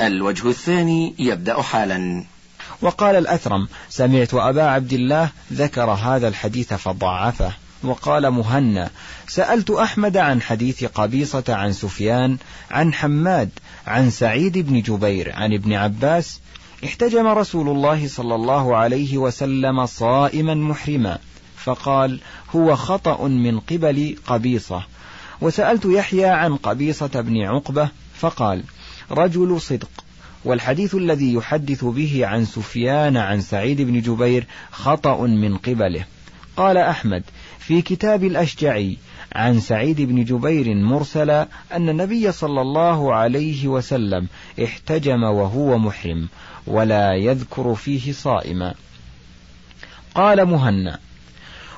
الوجه 0.00 0.48
الثاني 0.48 1.14
يبدأ 1.18 1.62
حالا. 1.62 2.24
وقال 2.82 3.16
الأثرم 3.16 3.68
سمعت 3.88 4.34
أبا 4.34 4.62
عبد 4.62 4.92
الله 4.92 5.30
ذكر 5.52 5.90
هذا 5.90 6.28
الحديث 6.28 6.74
فضعفه 6.74 7.52
وقال 7.82 8.30
مهنا 8.30 8.90
سألت 9.28 9.70
أحمد 9.70 10.16
عن 10.16 10.42
حديث 10.42 10.84
قبيصة 10.84 11.44
عن 11.48 11.72
سفيان 11.72 12.36
عن 12.70 12.94
حماد 12.94 13.50
عن 13.86 14.10
سعيد 14.10 14.58
بن 14.58 14.80
جبير 14.80 15.32
عن 15.32 15.52
ابن 15.52 15.72
عباس 15.72 16.40
احتجم 16.84 17.26
رسول 17.26 17.68
الله 17.68 18.08
صلى 18.08 18.34
الله 18.34 18.76
عليه 18.76 19.18
وسلم 19.18 19.86
صائما 19.86 20.54
محرما 20.54 21.18
فقال 21.56 22.20
هو 22.56 22.76
خطأ 22.76 23.28
من 23.28 23.60
قبل 23.60 24.16
قبيصة. 24.26 24.82
وسألت 25.40 25.84
يحيى 25.84 26.24
عن 26.24 26.56
قبيصة 26.56 27.06
بن 27.20 27.42
عقبة 27.42 27.88
فقال 28.18 28.62
رجل 29.10 29.60
صدق. 29.60 29.90
والحديث 30.44 30.94
الذي 30.94 31.34
يحدث 31.34 31.84
به 31.84 32.26
عن 32.26 32.44
سفيان 32.44 33.16
عن 33.16 33.40
سعيد 33.40 33.80
بن 33.80 34.00
جبير 34.00 34.46
خطأ 34.70 35.26
من 35.26 35.56
قبله. 35.56 36.04
قال 36.56 36.76
أحمد 36.76 37.22
في 37.58 37.82
كتاب 37.82 38.24
الأشجعي 38.24 38.96
عن 39.32 39.60
سعيد 39.60 40.00
بن 40.00 40.24
جبير 40.24 40.74
مرسلا 40.74 41.48
أن 41.72 41.88
النبي 41.88 42.32
صلى 42.32 42.60
الله 42.60 43.14
عليه 43.14 43.68
وسلم 43.68 44.28
احتجم 44.64 45.22
وهو 45.22 45.78
محرم 45.78 46.28
ولا 46.66 47.14
يذكر 47.14 47.74
فيه 47.74 48.12
صائما. 48.12 48.74
قال 50.14 50.44
مهنا 50.44 50.98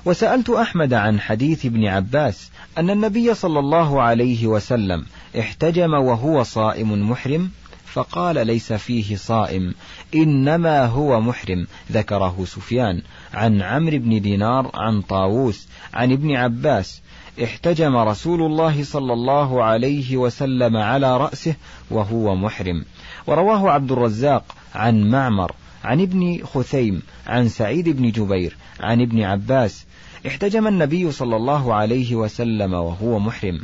وسألت 0.09 0.51
أحمد 0.51 0.95
عن 0.95 1.21
حديث 1.21 1.67
ابن 1.67 1.87
عباس 1.87 2.51
أن 2.79 2.91
النبي 2.91 3.35
صلى 3.35 3.59
الله 3.59 4.03
عليه 4.03 4.47
وسلم 4.47 5.05
احتجم 5.39 5.95
وهو 5.95 6.43
صائم 6.43 7.11
محرم 7.11 7.51
فقال 7.85 8.47
ليس 8.47 8.73
فيه 8.73 9.17
صائم 9.17 9.75
إنما 10.15 10.87
هو 10.87 11.21
محرم 11.21 11.67
ذكره 11.93 12.45
سفيان. 12.45 13.03
عن 13.35 13.63
عمرو 13.63 13.99
بن 13.99 14.21
دينار 14.21 14.71
عن 14.75 15.03
طاووس 15.03 15.69
عن 15.95 16.13
ابن 16.13 16.37
عباس. 16.37 17.03
احتجم 17.45 17.97
رسول 17.97 18.43
الله 18.43 18.85
صلى 18.85 19.13
الله 19.13 19.65
عليه 19.65 20.17
وسلم 20.17 20.77
على 20.77 21.17
رأسه 21.17 21.55
وهو 21.91 22.35
محرم. 22.35 22.85
ورواه 23.27 23.71
عبد 23.71 23.93
الرزاق 23.93 24.45
عن 24.75 25.11
معمر 25.11 25.53
عن 25.85 26.01
ابن 26.01 26.45
خثيم 26.45 27.03
عن 27.27 27.49
سعيد 27.49 27.89
بن 27.89 28.11
جبير 28.11 28.57
عن 28.81 29.01
ابن 29.01 29.23
عباس 29.23 29.88
احتجم 30.27 30.67
النبي 30.67 31.13
صلى 31.13 31.37
الله 31.37 31.75
عليه 31.75 32.15
وسلم 32.15 32.73
وهو 32.73 33.19
محرم. 33.19 33.61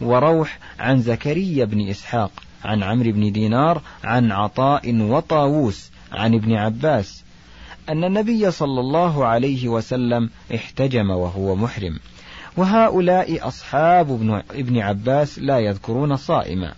وروح 0.00 0.58
عن 0.80 1.00
زكريا 1.00 1.64
بن 1.64 1.88
إسحاق 1.88 2.30
عن 2.64 2.82
عمرو 2.82 3.12
بن 3.12 3.32
دينار 3.32 3.82
عن 4.04 4.32
عطاء 4.32 4.94
وطاووس 5.00 5.90
عن 6.12 6.34
ابن 6.34 6.54
عباس. 6.54 7.24
أن 7.88 8.04
النبي 8.04 8.50
صلى 8.50 8.80
الله 8.80 9.26
عليه 9.26 9.68
وسلم 9.68 10.30
احتجم 10.54 11.10
وهو 11.10 11.56
محرم. 11.56 11.98
وهؤلاء 12.56 13.48
أصحاب 13.48 14.42
ابن 14.50 14.78
عباس 14.78 15.38
لا 15.38 15.58
يذكرون 15.58 16.16
صائما. 16.16 16.74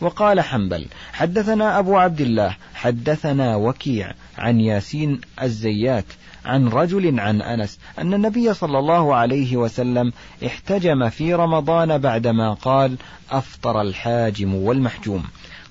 وقال 0.00 0.40
حنبل 0.40 0.86
حدثنا 1.12 1.78
أبو 1.78 1.96
عبد 1.96 2.20
الله 2.20 2.56
حدثنا 2.74 3.56
وكيع 3.56 4.12
عن 4.38 4.60
ياسين 4.60 5.20
الزيات 5.42 6.04
عن 6.44 6.68
رجل 6.68 7.20
عن 7.20 7.42
أنس 7.42 7.78
أن 7.98 8.14
النبي 8.14 8.54
صلى 8.54 8.78
الله 8.78 9.14
عليه 9.14 9.56
وسلم 9.56 10.12
احتجم 10.46 11.08
في 11.08 11.34
رمضان 11.34 11.98
بعدما 11.98 12.54
قال 12.54 12.96
أفطر 13.30 13.80
الحاجم 13.80 14.54
والمحجوم. 14.54 15.24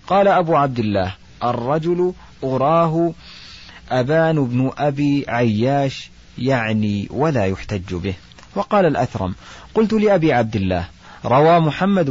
قال 0.08 0.28
أبو 0.28 0.56
عبد 0.56 0.80
الله 0.80 1.16
الرجل 1.44 2.14
أراه 2.44 3.14
أبان 3.92 4.46
بن 4.46 4.72
أبي 4.78 5.26
عياش 5.28 6.10
يعني 6.38 7.08
ولا 7.12 7.46
يحتج 7.46 7.96
به. 7.96 8.14
وقال 8.56 8.86
الأثرم 8.86 9.36
قلت 9.74 9.94
لأبي 9.94 10.34
عبد 10.34 10.56
الله 10.56 10.86
روى 11.26 11.60
محمد 11.60 12.10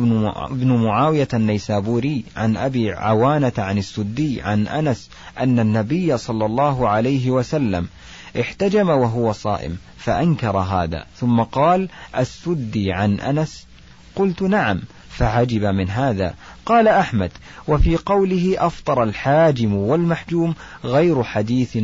بن 0.51 0.73
معاوية 0.85 1.29
النيسابوري 1.35 2.25
عن 2.37 2.57
أبي 2.57 2.93
عوانة 2.93 3.53
عن 3.59 3.79
السدي 3.79 4.43
عن 4.43 4.67
أنس 4.67 5.11
أن 5.39 5.61
النبي 5.61 6.19
صلى 6.19 6.47
الله 6.47 6.89
عليه 6.89 7.31
وسلم 7.31 7.89
احتجم 8.41 8.89
وهو 8.89 9.33
صائم 9.33 9.77
فأنكر 9.99 10.59
هذا 10.59 11.05
ثم 11.17 11.41
قال 11.41 11.89
السدي 12.19 12.93
عن 12.93 13.21
أنس؟ 13.21 13.67
قلت 14.17 14.43
نعم 14.43 14.81
فعجب 15.09 15.65
من 15.65 15.91
هذا. 15.91 16.35
قال 16.67 16.89
أحمد 16.89 17.33
وفي 17.69 17.97
قوله 17.97 18.57
أفطر 18.59 19.03
الحاجم 19.03 19.75
والمحجوم 19.75 20.55
غير 20.85 21.23
حديث 21.23 21.79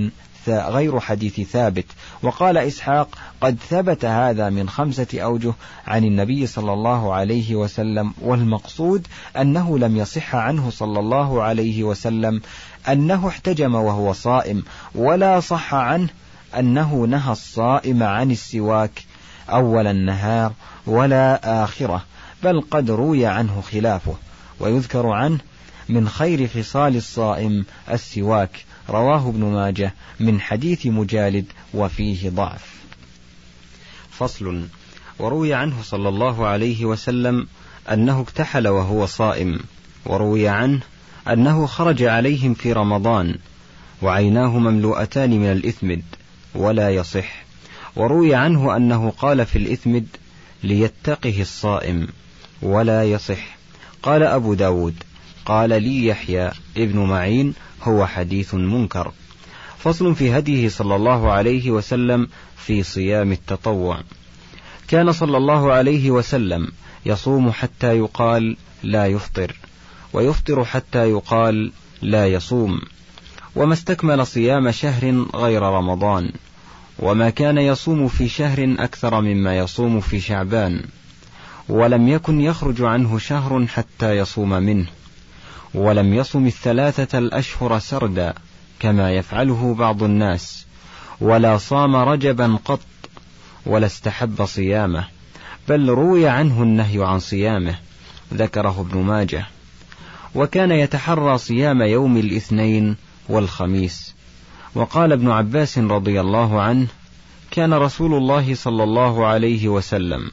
غير 0.48 1.00
حديث 1.00 1.40
ثابت. 1.40 1.86
وقال 2.22 2.58
إسحاق 2.58 3.08
قد 3.40 3.58
ثبت 3.70 4.04
هذا 4.04 4.50
من 4.50 4.68
خمسة 4.68 5.06
أوجه 5.14 5.54
عن 5.86 6.04
النبي 6.04 6.46
صلى 6.46 6.72
الله 6.72 7.14
عليه 7.14 7.54
وسلم 7.54 8.12
والمقصود 8.20 9.06
أنه 9.40 9.78
لم 9.78 9.96
يصح 9.96 10.34
عنه 10.34 10.70
صلى 10.70 11.00
الله 11.00 11.42
عليه 11.42 11.84
وسلم 11.84 12.40
أنه 12.88 13.28
احتجم 13.28 13.74
وهو 13.74 14.12
صائم 14.12 14.62
ولا 14.94 15.40
صح 15.40 15.74
عنه 15.74 16.08
أنه 16.58 16.94
نهى 16.94 17.32
الصائم 17.32 18.02
عن 18.02 18.30
السواك 18.30 19.04
أول 19.50 19.86
النهار 19.86 20.52
ولا 20.86 21.64
آخرة 21.64 22.04
بل 22.42 22.60
قد 22.60 22.90
روي 22.90 23.26
عنه 23.26 23.60
خلافه 23.60 24.14
ويذكر 24.60 25.06
عنه 25.06 25.38
من 25.88 26.08
خير 26.08 26.48
خصال 26.48 26.96
الصائم 26.96 27.64
السواك. 27.90 28.64
رواه 28.90 29.28
ابن 29.28 29.44
ماجه 29.44 29.94
من 30.20 30.40
حديث 30.40 30.86
مجالد 30.86 31.44
وفيه 31.74 32.30
ضعف. 32.30 32.76
فصل 34.10 34.66
وروي 35.18 35.54
عنه 35.54 35.82
صلى 35.82 36.08
الله 36.08 36.46
عليه 36.46 36.84
وسلم 36.84 37.46
أنه 37.92 38.20
اكتحل 38.20 38.68
وهو 38.68 39.06
صائم 39.06 39.58
وروي 40.06 40.48
عنه 40.48 40.80
أنه 41.28 41.66
خرج 41.66 42.02
عليهم 42.02 42.54
في 42.54 42.72
رمضان 42.72 43.38
وعيناه 44.02 44.58
مملوءتان 44.58 45.30
من 45.30 45.52
الإثمد 45.52 46.02
ولا 46.54 46.90
يصح. 46.90 47.44
وروي 47.96 48.34
عنه 48.34 48.76
أنه 48.76 49.10
قال 49.10 49.46
في 49.46 49.58
الإثمد 49.58 50.06
ليتقه 50.62 51.40
الصائم 51.40 52.08
ولا 52.62 53.04
يصح 53.04 53.56
قال 54.02 54.22
أبو 54.22 54.54
داود 54.54 54.94
قال 55.46 55.70
لي 55.70 56.06
يحيى 56.06 56.50
ابن 56.76 56.98
معين 56.98 57.54
هو 57.82 58.06
حديث 58.06 58.54
منكر. 58.54 59.12
فصل 59.78 60.14
في 60.14 60.38
هديه 60.38 60.68
صلى 60.68 60.96
الله 60.96 61.32
عليه 61.32 61.70
وسلم 61.70 62.28
في 62.56 62.82
صيام 62.82 63.32
التطوع. 63.32 64.00
كان 64.88 65.12
صلى 65.12 65.36
الله 65.36 65.72
عليه 65.72 66.10
وسلم 66.10 66.68
يصوم 67.06 67.50
حتى 67.50 67.98
يقال 67.98 68.56
لا 68.82 69.06
يفطر 69.06 69.56
ويفطر 70.12 70.64
حتى 70.64 71.10
يقال 71.10 71.72
لا 72.02 72.26
يصوم. 72.26 72.80
وما 73.56 73.72
استكمل 73.72 74.26
صيام 74.26 74.70
شهر 74.70 75.26
غير 75.34 75.62
رمضان 75.62 76.32
وما 76.98 77.30
كان 77.30 77.58
يصوم 77.58 78.08
في 78.08 78.28
شهر 78.28 78.76
أكثر 78.78 79.20
مما 79.20 79.58
يصوم 79.58 80.00
في 80.00 80.20
شعبان. 80.20 80.82
ولم 81.68 82.08
يكن 82.08 82.40
يخرج 82.40 82.82
عنه 82.82 83.18
شهر 83.18 83.66
حتى 83.66 84.16
يصوم 84.16 84.50
منه. 84.50 84.86
ولم 85.74 86.14
يصم 86.14 86.46
الثلاثة 86.46 87.18
الأشهر 87.18 87.78
سردا 87.78 88.34
كما 88.80 89.12
يفعله 89.12 89.74
بعض 89.74 90.02
الناس 90.02 90.66
ولا 91.20 91.58
صام 91.58 91.96
رجبا 91.96 92.58
قط 92.64 92.80
ولا 93.66 93.86
استحب 93.86 94.44
صيامه 94.44 95.04
بل 95.68 95.88
روي 95.88 96.28
عنه 96.28 96.62
النهي 96.62 97.04
عن 97.04 97.18
صيامه 97.18 97.78
ذكره 98.34 98.80
ابن 98.80 98.98
ماجه. 98.98 99.46
وكان 100.34 100.70
يتحرى 100.70 101.38
صيام 101.38 101.82
يوم 101.82 102.16
الاثنين 102.16 102.96
والخميس. 103.28 104.14
وقال 104.74 105.12
ابن 105.12 105.30
عباس 105.30 105.78
رضي 105.78 106.20
الله 106.20 106.60
عنه 106.62 106.86
كان 107.50 107.74
رسول 107.74 108.14
الله 108.14 108.54
صلى 108.54 108.84
الله 108.84 109.26
عليه 109.26 109.68
وسلم 109.68 110.30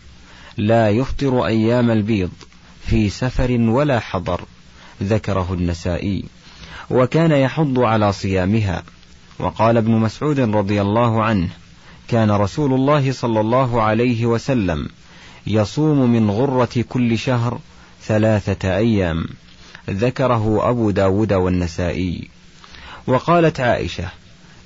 لا 0.58 0.90
يفطر 0.90 1.46
أيام 1.46 1.92
البيض 1.92 2.32
في 2.86 3.10
سفر 3.10 3.52
ولا 3.52 4.00
حضر. 4.00 4.42
ذكره 5.04 5.54
النسائي. 5.54 6.24
وكان 6.90 7.32
يحض 7.32 7.80
على 7.80 8.14
صيامها. 8.14 8.84
وقال 9.40 9.78
ابن 9.78 9.92
مسعود 9.92 10.40
رضي 10.40 10.82
الله 10.82 11.24
عنه 11.24 11.50
كان 12.08 12.32
رسول 12.32 12.74
الله 12.74 13.12
صلى 13.12 13.40
الله 13.40 13.82
عليه 13.82 14.26
وسلم 14.26 14.90
يصوم 15.48 16.10
من 16.10 16.30
غرة 16.32 16.86
كل 16.90 17.18
شهر 17.18 17.60
ثلاثة 18.04 18.78
أيام. 18.78 19.26
ذكره 19.90 20.70
أبو 20.70 20.92
داود 20.92 21.34
والنسائي. 21.34 22.28
وقالت 23.08 23.60
عائشة 23.60 24.10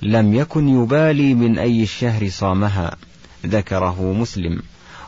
لم 0.02 0.34
يكن 0.34 0.70
يبالي 0.70 1.34
من 1.34 1.60
أي 1.60 1.84
الشهر 1.84 2.30
صامها. 2.30 2.96
ذكره 3.46 4.14
مسلم. 4.14 4.62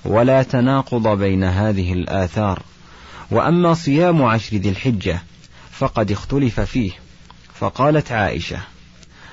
ولا 0.06 0.44
تناقض 0.44 1.08
بين 1.08 1.44
هذه 1.44 1.94
الآثار. 1.94 2.64
وأما 3.32 3.74
صيام 3.74 4.24
عشر 4.24 4.58
ذي 4.58 4.70
الحجة 4.70 5.22
فقد 5.72 6.12
اختلف 6.12 6.60
فيه. 6.60 6.92
فقالت 7.54 8.12
عائشة 8.12 8.58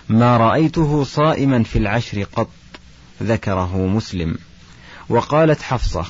ما 0.08 0.36
رأيته 0.36 1.04
صائما 1.04 1.62
في 1.62 1.78
العشر 1.78 2.22
قط 2.22 2.48
ذكره 3.22 3.76
مسلم. 3.76 4.38
وقالت 5.08 5.62
حفصة 5.62 6.06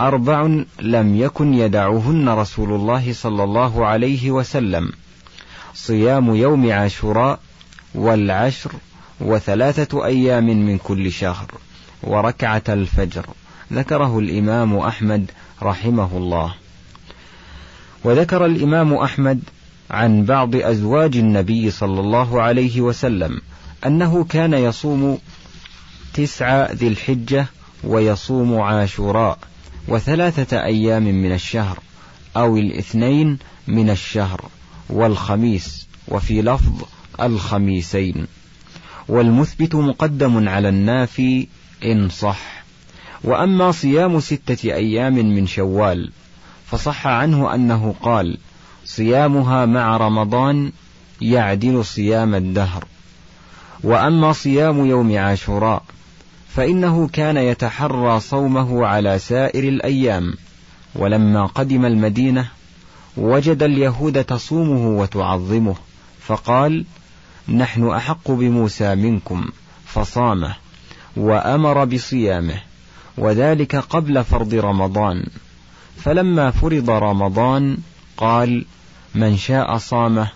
أربع 0.00 0.62
لم 0.80 1.16
يكن 1.16 1.54
يدعهن 1.54 2.28
رسول 2.28 2.72
الله 2.72 3.12
صلى 3.12 3.44
الله 3.44 3.86
عليه 3.86 4.30
وسلم. 4.30 4.92
صيام 5.74 6.34
يوم 6.34 6.72
عاشوراء 6.72 7.40
والعشر 7.94 8.72
وثلاثة 9.20 10.04
أيام 10.04 10.44
من 10.44 10.78
كل 10.78 11.12
شهر 11.12 11.46
وركعة 12.02 12.62
الفجر 12.68 13.26
ذكره 13.72 14.18
الإمام 14.18 14.76
أحمد 14.76 15.30
رحمه 15.62 16.16
الله. 16.16 16.54
وذكر 18.04 18.46
الإمام 18.46 18.94
أحمد 18.94 19.40
عن 19.90 20.24
بعض 20.24 20.56
أزواج 20.56 21.16
النبي 21.16 21.70
صلى 21.70 22.00
الله 22.00 22.42
عليه 22.42 22.80
وسلم 22.80 23.40
أنه 23.86 24.24
كان 24.24 24.54
يصوم 24.54 25.18
تسع 26.14 26.72
ذي 26.72 26.88
الحجة 26.88 27.46
ويصوم 27.84 28.60
عاشوراء 28.60 29.38
وثلاثة 29.88 30.64
أيام 30.64 31.02
من 31.02 31.32
الشهر 31.32 31.78
أو 32.36 32.56
الاثنين 32.56 33.38
من 33.68 33.90
الشهر 33.90 34.44
والخميس 34.90 35.86
وفي 36.08 36.42
لفظ 36.42 36.82
الخميسين. 37.20 38.26
والمثبت 39.08 39.74
مقدم 39.74 40.48
على 40.48 40.68
النافي 40.68 41.46
إن 41.84 42.08
صح. 42.08 42.64
وأما 43.24 43.72
صيام 43.72 44.20
ستة 44.20 44.74
أيام 44.74 45.14
من 45.14 45.46
شوال 45.46 46.10
فصح 46.70 47.06
عنه 47.06 47.54
أنه 47.54 47.94
قال 48.02 48.38
صيامها 48.84 49.66
مع 49.66 49.96
رمضان 49.96 50.72
يعدل 51.20 51.84
صيام 51.84 52.34
الدهر. 52.34 52.84
وأما 53.84 54.32
صيام 54.32 54.86
يوم 54.86 55.18
عاشوراء 55.18 55.82
فإنه 56.48 57.08
كان 57.08 57.36
يتحرى 57.36 58.20
صومه 58.20 58.86
على 58.86 59.18
سائر 59.18 59.68
الأيام. 59.68 60.34
ولما 60.94 61.46
قدم 61.46 61.84
المدينة 61.84 62.48
وجد 63.16 63.62
اليهود 63.62 64.24
تصومه 64.24 64.88
وتعظمه 64.88 65.74
فقال 66.20 66.84
نحن 67.48 67.88
أحق 67.88 68.30
بموسى 68.30 68.94
منكم. 68.94 69.48
فصامه 69.86 70.54
وأمر 71.16 71.84
بصيامه 71.84 72.60
وذلك 73.18 73.76
قبل 73.76 74.24
فرض 74.24 74.54
رمضان. 74.54 75.26
فلما 75.98 76.50
فرض 76.50 76.90
رمضان 76.90 77.76
قال 78.16 78.64
من 79.14 79.36
شاء 79.36 79.78
صامه 79.78 80.28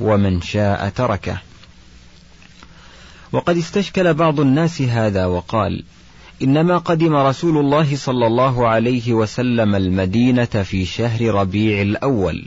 ومن 0.00 0.42
شاء 0.42 0.88
تركه. 0.88 1.38
وقد 3.32 3.56
استشكل 3.56 4.14
بعض 4.14 4.40
الناس 4.40 4.82
هذا 4.82 5.26
وقال 5.26 5.82
إنما 6.42 6.78
قدم 6.78 7.14
رسول 7.14 7.58
الله 7.58 7.96
صلى 7.96 8.26
الله 8.26 8.68
عليه 8.68 9.12
وسلم 9.12 9.74
المدينة 9.74 10.44
في 10.44 10.84
شهر 10.84 11.34
ربيع 11.34 11.82
الأول. 11.82 12.46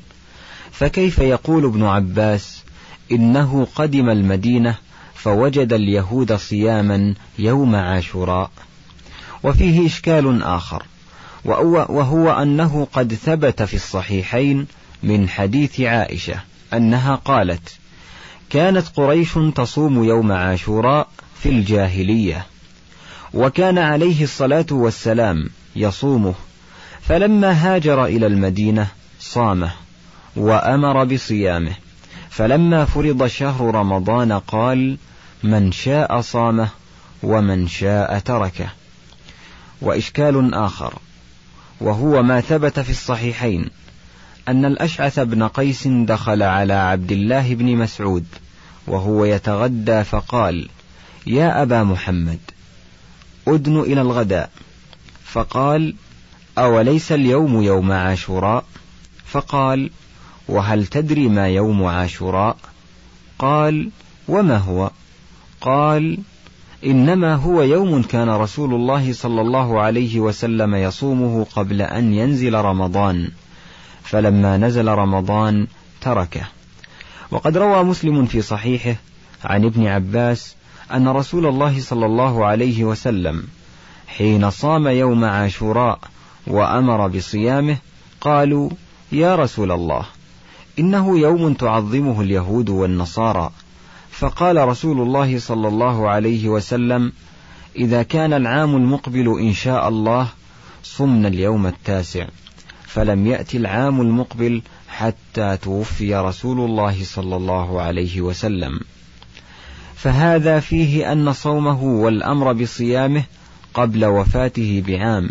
فكيف 0.72 1.20
يقول 1.20 1.66
ابن 1.66 1.84
عباس 1.84 2.64
إنه 3.12 3.68
قدم 3.76 4.10
المدينة 4.10 4.76
فوجد 5.16 5.74
اليهود 5.74 6.36
صياما 6.36 7.14
يوم 7.40 7.76
عاشوراء. 7.76 8.52
وفيه 9.44 9.86
إشكال 9.88 10.44
آخر. 10.44 10.84
وهو 11.46 12.42
أنه 12.42 12.88
قد 12.94 13.14
ثبت 13.14 13.64
في 13.64 13.74
الصحيحين 13.74 14.68
من 15.04 15.30
حديث 15.30 15.82
عائشة 15.82 16.36
أنها 16.74 17.16
قالت 17.16 17.80
كانت 18.50 18.88
قريش 18.96 19.34
تصوم 19.56 20.04
يوم 20.04 20.32
عاشوراء 20.32 21.08
في 21.40 21.50
الجاهلية 21.50 22.46
وكان 23.34 23.78
عليه 23.78 24.24
الصلاة 24.24 24.66
والسلام 24.72 25.50
يصومه 25.76 26.34
فلما 27.02 27.52
هاجر 27.52 28.06
إلى 28.06 28.28
المدينة 28.28 28.88
صامه 29.20 29.72
وأمر 30.36 31.04
بصيامه 31.04 31.76
فلما 32.30 32.86
فرض 32.86 33.28
شهر 33.28 33.76
رمضان 33.76 34.32
قال 34.32 34.98
من 35.44 35.72
شاء 35.72 36.22
صامه 36.22 36.70
ومن 37.24 37.68
شاء 37.68 38.20
تركه. 38.20 38.70
وإشكال 39.82 40.54
آخر 40.54 40.94
وهو 41.80 42.24
ما 42.24 42.42
ثبت 42.42 42.80
في 42.80 42.90
الصحيحين 42.90 43.70
أن 44.48 44.66
الأشعث 44.66 45.20
بن 45.20 45.48
قيس 45.48 45.88
دخل 45.88 46.44
على 46.44 46.74
عبد 46.74 47.12
الله 47.12 47.56
بن 47.56 47.76
مسعود 47.76 48.26
وهو 48.88 49.26
يتغدى 49.26 50.04
فقال 50.04 50.70
يا 51.28 51.62
أبا 51.62 51.84
محمد 51.84 52.40
أدن 53.48 53.80
إلى 53.80 54.02
الغداء. 54.02 54.50
فقال 55.26 55.96
أوليس 56.58 57.12
اليوم 57.12 57.62
يوم 57.62 57.92
عاشوراء؟ 57.92 58.66
فقال 59.26 59.90
وهل 60.48 60.88
تدري 60.88 61.28
ما 61.28 61.48
يوم 61.48 61.84
عاشوراء؟ 61.84 62.58
قال 63.40 63.90
وما 64.28 64.58
هو؟ 64.58 64.92
قال 65.62 66.18
إنما 66.86 67.36
هو 67.36 67.62
يوم 67.62 68.02
كان 68.02 68.30
رسول 68.30 68.74
الله 68.74 69.14
صلى 69.14 69.42
الله 69.42 69.82
عليه 69.82 70.20
وسلم 70.20 70.76
يصومه 70.76 71.46
قبل 71.56 71.82
أن 71.82 72.14
ينزل 72.14 72.54
رمضان 72.54 73.32
فلما 74.04 74.58
نزل 74.58 74.88
رمضان 74.88 75.68
تركه. 76.02 76.48
وقد 77.32 77.58
روى 77.58 77.84
مسلم 77.84 78.26
في 78.26 78.42
صحيحه 78.42 78.96
عن 79.44 79.66
ابن 79.66 79.88
عباس 79.88 80.56
أن 80.94 81.08
رسول 81.08 81.46
الله 81.46 81.80
صلى 81.80 82.06
الله 82.06 82.46
عليه 82.46 82.84
وسلم 82.84 83.44
حين 84.08 84.50
صام 84.50 84.88
يوم 84.88 85.26
عاشوراء 85.26 86.00
وأمر 86.48 87.08
بصيامه 87.08 87.78
قالوا 88.22 88.70
يا 89.12 89.36
رسول 89.36 89.72
الله 89.72 90.06
إنه 90.80 91.20
يوم 91.20 91.54
تعظمه 91.54 92.22
اليهود 92.22 92.70
والنصارى 92.70 93.52
فقال 94.14 94.68
رسول 94.68 95.02
الله 95.02 95.40
صلى 95.40 95.68
الله 95.68 96.10
عليه 96.10 96.50
وسلم 96.50 97.12
إذا 97.76 98.04
كان 98.04 98.34
العام 98.34 98.76
المقبل 98.76 99.40
إن 99.40 99.54
شاء 99.54 99.88
الله 99.90 100.28
صمنا 100.84 101.28
اليوم 101.28 101.68
التاسع. 101.68 102.28
فلم 102.88 103.28
يأتي 103.28 103.58
العام 103.58 104.02
المقبل 104.02 104.62
حتى 104.88 105.58
توفي 105.62 106.16
رسول 106.16 106.60
الله 106.60 107.04
صلى 107.04 107.36
الله 107.36 107.82
عليه 107.82 108.22
وسلم. 108.22 108.80
فهذا 109.96 110.60
فيه 110.60 111.12
أن 111.12 111.34
صومه 111.34 111.84
والأمر 111.84 112.54
بصيامه 112.54 113.24
قبل 113.74 114.06
وفاته 114.06 114.84
بعام. 114.88 115.30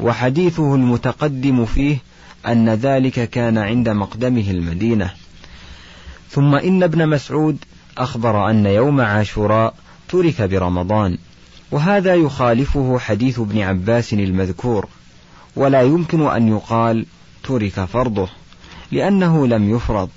وحديثه 0.00 0.74
المتقدم 0.74 1.64
فيه 1.64 1.98
أن 2.46 2.68
ذلك 2.68 3.30
كان 3.30 3.58
عند 3.58 3.88
مقدمه 3.88 4.50
المدينة. 4.50 5.10
ثم 6.30 6.54
إن 6.54 6.82
ابن 6.82 7.08
مسعود 7.08 7.58
أخبر 7.98 8.50
أن 8.50 8.66
يوم 8.66 9.00
عاشوراء 9.00 9.74
ترك 10.08 10.42
برمضان 10.42 11.18
وهذا 11.70 12.14
يخالفه 12.14 12.98
حديث 12.98 13.38
ابن 13.38 13.60
عباس 13.60 14.12
المذكور 14.12 14.86
ولا 15.56 15.82
يمكن 15.82 16.26
أن 16.26 16.48
يقال 16.48 17.06
ترك 17.44 17.84
فرضه 17.84 18.28
لأنه 18.92 19.46
لم 19.46 19.70
يفرض 19.70 20.08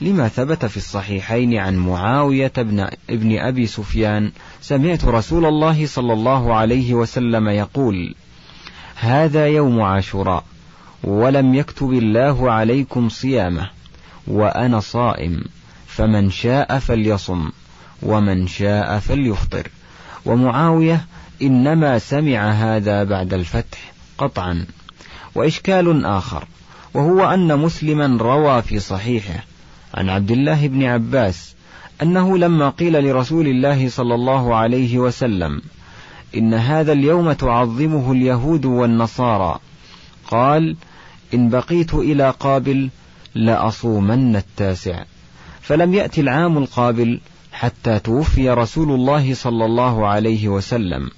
لما 0.00 0.28
ثبت 0.28 0.66
في 0.66 0.76
الصحيحين 0.76 1.58
عن 1.58 1.76
معاوية 1.76 2.52
بن 2.56 2.88
ابن 3.10 3.38
أبي 3.38 3.66
سفيان 3.66 4.32
سمعت 4.60 5.04
رسول 5.04 5.46
الله 5.46 5.86
صلى 5.86 6.12
الله 6.12 6.54
عليه 6.54 6.94
وسلم 6.94 7.48
يقول 7.48 8.14
هذا 8.94 9.46
يوم 9.46 9.82
عاشوراء 9.82 10.44
ولم 11.04 11.54
يكتب 11.54 11.92
الله 11.92 12.52
عليكم 12.52 13.08
صيامه 13.08 13.70
وأنا 14.26 14.80
صائم. 14.80 15.44
فمن 15.96 16.30
شاء 16.30 16.78
فليصم 16.78 17.50
ومن 18.02 18.46
شاء 18.46 18.98
فليفطر. 18.98 19.68
ومعاوية 20.24 21.04
إنما 21.42 21.98
سمع 21.98 22.50
هذا 22.50 23.04
بعد 23.04 23.34
الفتح 23.34 23.92
قطعا. 24.18 24.66
وإشكال 25.34 26.04
آخر 26.04 26.44
وهو 26.94 27.24
أن 27.24 27.58
مسلما 27.58 28.22
روى 28.22 28.62
في 28.62 28.78
صحيحه 28.78 29.44
عن 29.94 30.08
عبد 30.08 30.30
الله 30.30 30.68
بن 30.68 30.84
عباس 30.84 31.54
أنه 32.02 32.38
لما 32.38 32.70
قيل 32.70 33.04
لرسول 33.04 33.46
الله 33.46 33.88
صلى 33.88 34.14
الله 34.14 34.56
عليه 34.56 34.98
وسلم 34.98 35.62
إن 36.36 36.54
هذا 36.54 36.92
اليوم 36.92 37.32
تعظمه 37.32 38.12
اليهود 38.12 38.64
والنصارى 38.64 39.58
قال 40.26 40.76
إن 41.34 41.48
بقيت 41.50 41.94
إلى 41.94 42.30
قابل 42.40 42.90
لأصومن 43.34 44.36
التاسع. 44.36 45.04
فلم 45.66 45.94
يأتي 45.94 46.20
العام 46.20 46.58
القابل 46.58 47.20
حتى 47.52 47.98
توفي 47.98 48.50
رسول 48.50 48.90
الله 48.90 49.34
صلى 49.34 49.64
الله 49.64 50.06
عليه 50.06 50.48
وسلم. 50.48 51.10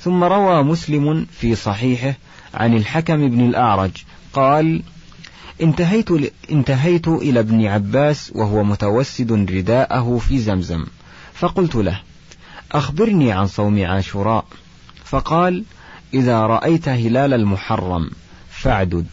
ثم 0.00 0.24
روى 0.24 0.62
مسلم 0.62 1.26
في 1.30 1.54
صحيحه 1.54 2.14
عن 2.54 2.76
الحكم 2.76 3.28
بن 3.28 3.46
الأعرج 3.46 3.90
قال 4.32 4.82
انتهيت, 5.62 6.08
انتهيت 6.50 7.08
إلى 7.08 7.40
ابن 7.40 7.66
عباس 7.66 8.32
وهو 8.34 8.64
متوسد 8.64 9.32
رداءه 9.32 10.18
في 10.18 10.38
زمزم 10.38 10.86
فقلت 11.34 11.74
له 11.74 12.00
أخبرني 12.72 13.32
عن 13.32 13.46
صوم 13.46 13.84
عاشوراء. 13.84 14.44
فقال 15.04 15.64
إذا 16.14 16.46
رأيت 16.46 16.88
هلال 16.88 17.34
المحرم 17.34 18.10
فاعدد 18.50 19.06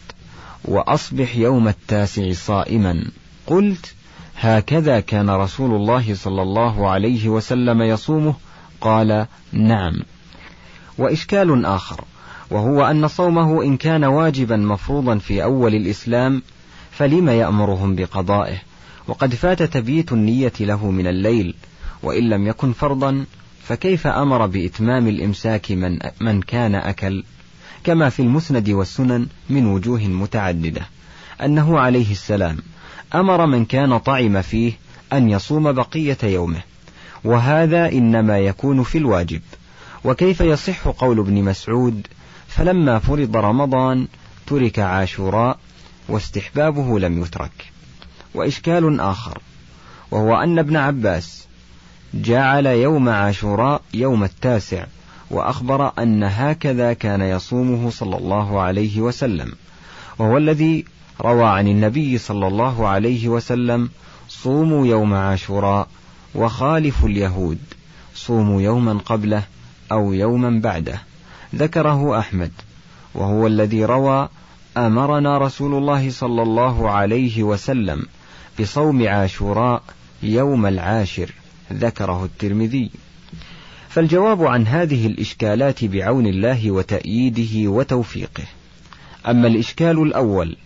وأصبح 0.64 1.36
يوم 1.36 1.68
التاسع 1.68 2.32
صائما. 2.32 3.04
قلت 3.46 3.94
هكذا 4.40 5.00
كان 5.00 5.30
رسول 5.30 5.74
الله 5.74 6.14
صلى 6.14 6.42
الله 6.42 6.90
عليه 6.90 7.28
وسلم 7.28 7.82
يصومه. 7.82 8.34
قال 8.80 9.26
نعم. 9.52 10.02
وإشكال 10.98 11.66
آخر 11.66 12.04
وهو 12.50 12.82
أن 12.82 13.08
صومه 13.08 13.62
إن 13.62 13.76
كان 13.76 14.04
واجبا 14.04 14.56
مفروضا 14.56 15.18
في 15.18 15.42
أول 15.42 15.74
الإسلام 15.74 16.42
فلم 16.90 17.28
يأمرهم 17.28 17.94
بقضائه؟ 17.94 18.58
وقد 19.08 19.34
فات 19.34 19.62
تبييت 19.62 20.12
النية 20.12 20.52
له 20.60 20.90
من 20.90 21.06
الليل 21.06 21.54
وإن 22.02 22.28
لم 22.28 22.46
يكن 22.46 22.72
فرضا 22.72 23.24
فكيف 23.62 24.06
أمر 24.06 24.46
بإتمام 24.46 25.08
الإمساك 25.08 25.70
من, 25.70 25.98
من 26.20 26.42
كان 26.42 26.74
أكل؟ 26.74 27.24
كما 27.84 28.08
في 28.08 28.22
المسند 28.22 28.70
والسنن 28.70 29.26
من 29.50 29.66
وجوه 29.66 30.00
متعددة 30.00 30.82
أنه 31.42 31.78
عليه 31.78 32.10
السلام 32.12 32.56
أمر 33.14 33.46
من 33.46 33.64
كان 33.64 33.98
طعم 33.98 34.42
فيه 34.42 34.72
أن 35.12 35.30
يصوم 35.30 35.72
بقية 35.72 36.18
يومه 36.22 36.60
وهذا 37.24 37.92
إنما 37.92 38.38
يكون 38.38 38.82
في 38.82 38.98
الواجب. 38.98 39.40
وكيف 40.04 40.40
يصح 40.40 40.88
قول 40.88 41.18
ابن 41.18 41.42
مسعود؟ 41.44 42.06
فلما 42.48 42.98
فرض 42.98 43.36
رمضان 43.36 44.08
ترك 44.46 44.78
عاشوراء 44.78 45.58
واستحبابه 46.08 46.98
لم 46.98 47.22
يترك. 47.22 47.70
وإشكال 48.34 49.00
آخر 49.00 49.38
وهو 50.10 50.36
أن 50.36 50.58
ابن 50.58 50.76
عباس 50.76 51.46
جعل 52.14 52.66
يوم 52.66 53.08
عاشوراء 53.08 53.82
يوم 53.94 54.24
التاسع 54.24 54.84
وأخبر 55.30 55.92
أن 55.98 56.24
هكذا 56.24 56.92
كان 56.92 57.20
يصومه 57.20 57.90
صلى 57.90 58.16
الله 58.16 58.60
عليه 58.60 59.00
وسلم 59.00 59.52
وهو 60.18 60.36
الذي 60.36 60.84
روى 61.20 61.44
عن 61.44 61.68
النبي 61.68 62.18
صلى 62.18 62.46
الله 62.46 62.88
عليه 62.88 63.28
وسلم 63.28 63.88
صوموا 64.28 64.86
يوم 64.86 65.14
عاشوراء 65.14 65.88
وخالفوا 66.34 67.08
اليهود 67.08 67.58
صوموا 68.14 68.62
يوما 68.62 68.92
قبله 68.92 69.42
أو 69.92 70.12
يوما 70.12 70.60
بعده. 70.60 71.00
ذكره 71.54 72.18
أحمد 72.18 72.50
وهو 73.14 73.46
الذي 73.46 73.84
روى 73.84 74.28
أمرنا 74.76 75.38
رسول 75.38 75.74
الله 75.74 76.10
صلى 76.10 76.42
الله 76.42 76.90
عليه 76.90 77.42
وسلم 77.42 78.06
بصوم 78.60 79.08
عاشوراء 79.08 79.82
يوم 80.22 80.66
العاشر. 80.66 81.32
ذكره 81.72 82.24
الترمذي. 82.24 82.90
فالجواب 83.88 84.44
عن 84.44 84.66
هذه 84.66 85.06
الإشكالات 85.06 85.84
بعون 85.84 86.26
الله 86.26 86.70
وتأييده 86.70 87.70
وتوفيقه. 87.70 88.44
أما 89.26 89.46
الإشكال 89.46 90.02
الأول 90.02 90.56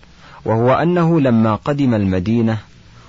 وهو 0.44 0.72
أنه 0.72 1.20
لما 1.20 1.54
قدم 1.54 1.94
المدينة 1.94 2.58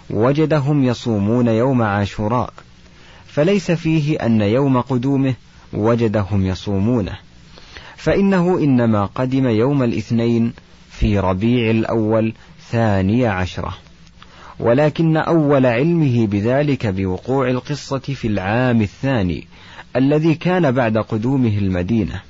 وجدهم 0.10 0.84
يصومون 0.84 1.48
يوم 1.48 1.82
عاشوراء 1.82 2.54
فليس 3.27 3.72
فيه 3.72 4.15
أن 4.15 4.42
يوم 4.42 4.82
قدومه 4.82 5.34
وجدهم 5.74 6.46
يصومونه. 6.46 7.18
فإنه 7.98 8.58
إنما 8.58 9.06
قدم 9.06 9.48
يوم 9.48 9.84
الاثنين 9.84 10.54
في 10.92 11.20
ربيع 11.20 11.72
الأول 11.72 12.34
ثاني 12.72 13.27
عشرة. 13.27 13.77
ولكن 14.60 15.18
أول 15.18 15.65
علمه 15.65 16.27
بذلك 16.27 16.88
بوقوع 16.88 17.50
القصة 17.50 18.00
في 18.00 18.27
العام 18.27 18.82
الثاني 18.82 19.48
الذي 19.96 20.36
كان 20.36 20.72
بعد 20.72 20.98
قدومه 20.98 21.58
المدينة. 21.58 22.22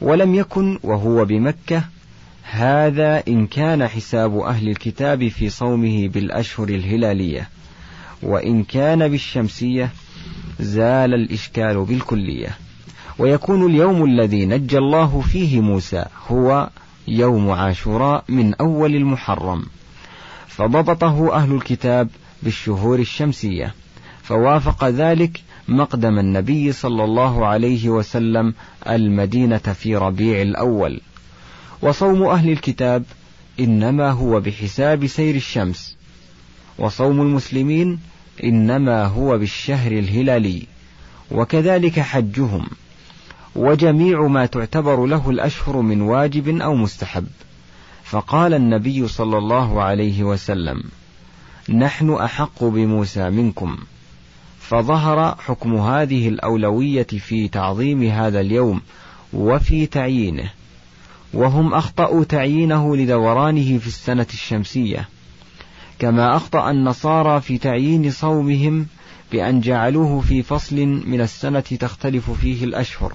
ولم 0.00 0.34
يكن 0.34 0.78
وهو 0.82 1.24
بمكة 1.24 1.84
هذا 2.50 3.22
إن 3.28 3.46
كان 3.46 3.88
حساب 3.88 4.38
أهل 4.38 4.68
الكتاب 4.68 5.28
في 5.28 5.48
صومه 5.48 6.08
بالأشهر 6.08 6.68
الهلالية 6.68 7.48
وإن 8.22 8.64
كان 8.64 9.08
بالشمسية 9.08 9.90
زال 10.60 11.14
الإشكال 11.14 11.84
بالكلية. 11.84 12.58
ويكون 13.18 13.66
اليوم 13.66 14.04
الذي 14.04 14.46
نجى 14.46 14.78
الله 14.78 15.20
فيه 15.20 15.60
موسى 15.60 16.04
هو 16.28 16.68
يوم 17.08 17.50
عاشوراء 17.50 18.24
من 18.28 18.54
أول 18.54 18.94
المحرم. 18.94 19.64
فضبطه 20.48 21.34
أهل 21.34 21.54
الكتاب 21.54 22.08
بالشهور 22.42 22.98
الشمسية 22.98 23.74
فوافق 24.22 24.84
ذلك 24.84 25.40
مقدم 25.68 26.18
النبي 26.18 26.72
صلى 26.72 27.04
الله 27.04 27.46
عليه 27.46 27.88
وسلم 27.88 28.54
المدينة 28.88 29.58
في 29.58 29.96
ربيع 29.96 30.42
الأول. 30.42 31.00
وصوم 31.84 32.22
أهل 32.22 32.50
الكتاب 32.50 33.04
إنما 33.60 34.10
هو 34.10 34.40
بحساب 34.40 35.06
سير 35.06 35.34
الشمس 35.34 35.96
وصوم 36.78 37.20
المسلمين 37.20 37.98
إنما 38.44 39.04
هو 39.04 39.38
بالشهر 39.38 39.92
الهلالي 39.92 40.62
وكذلك 41.30 42.00
حجهم 42.00 42.66
وجميع 43.56 44.26
ما 44.26 44.46
تعتبر 44.46 45.06
له 45.06 45.30
الأشهر 45.30 45.80
من 45.80 46.00
واجب 46.00 46.48
أو 46.60 46.74
مستحب. 46.74 47.26
فقال 48.04 48.54
النبي 48.54 49.08
صلى 49.08 49.38
الله 49.38 49.82
عليه 49.82 50.24
وسلم 50.24 50.82
نحن 51.68 52.10
أحق 52.10 52.64
بموسى 52.64 53.30
منكم. 53.30 53.76
فظهر 54.60 55.36
حكم 55.38 55.76
هذه 55.76 56.28
الأولوية 56.28 57.06
في 57.06 57.48
تعظيم 57.48 58.02
هذا 58.02 58.40
اليوم 58.40 58.80
وفي 59.32 59.86
تعيينه. 59.86 60.50
وهم 61.34 61.74
أخطأوا 61.74 62.24
تعيينه 62.24 62.96
لدورانه 62.96 63.78
في 63.78 63.86
السنة 63.86 64.26
الشمسية. 64.32 65.08
كما 65.98 66.36
أخطأ 66.36 66.70
النصارى 66.70 67.40
في 67.40 67.58
تعيين 67.58 68.10
صومهم 68.10 68.86
بأن 69.32 69.60
جعلوه 69.60 70.20
في 70.20 70.42
فصل 70.42 70.76
من 71.06 71.20
السنة 71.20 71.60
تختلف 71.60 72.30
فيه 72.30 72.64
الأشهر. 72.64 73.12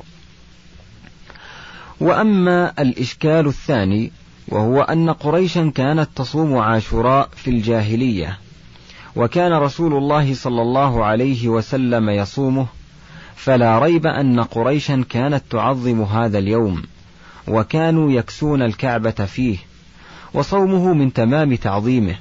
وأما 1.99 2.73
الإشكال 2.79 3.47
الثاني 3.47 4.11
وهو 4.47 4.81
أن 4.81 5.09
قريشا 5.09 5.71
كانت 5.75 6.09
تصوم 6.15 6.57
عاشوراء 6.57 7.29
في 7.35 7.49
الجاهلية 7.49 8.39
وكان 9.15 9.53
رسول 9.53 9.93
الله 9.93 10.33
صلى 10.33 10.61
الله 10.61 11.05
عليه 11.05 11.47
وسلم 11.47 12.09
يصومه 12.09 12.67
فلا 13.35 13.79
ريب 13.79 14.07
أن 14.07 14.39
قريشا 14.39 15.05
كانت 15.09 15.43
تعظم 15.49 16.01
هذا 16.01 16.37
اليوم. 16.37 16.83
وكانوا 17.49 18.11
يكسون 18.11 18.61
الكعبة 18.61 19.11
فيه 19.11 19.57
وصومه 20.33 20.93
من 20.93 21.13
تمام 21.13 21.55
تعظيمه 21.55 22.15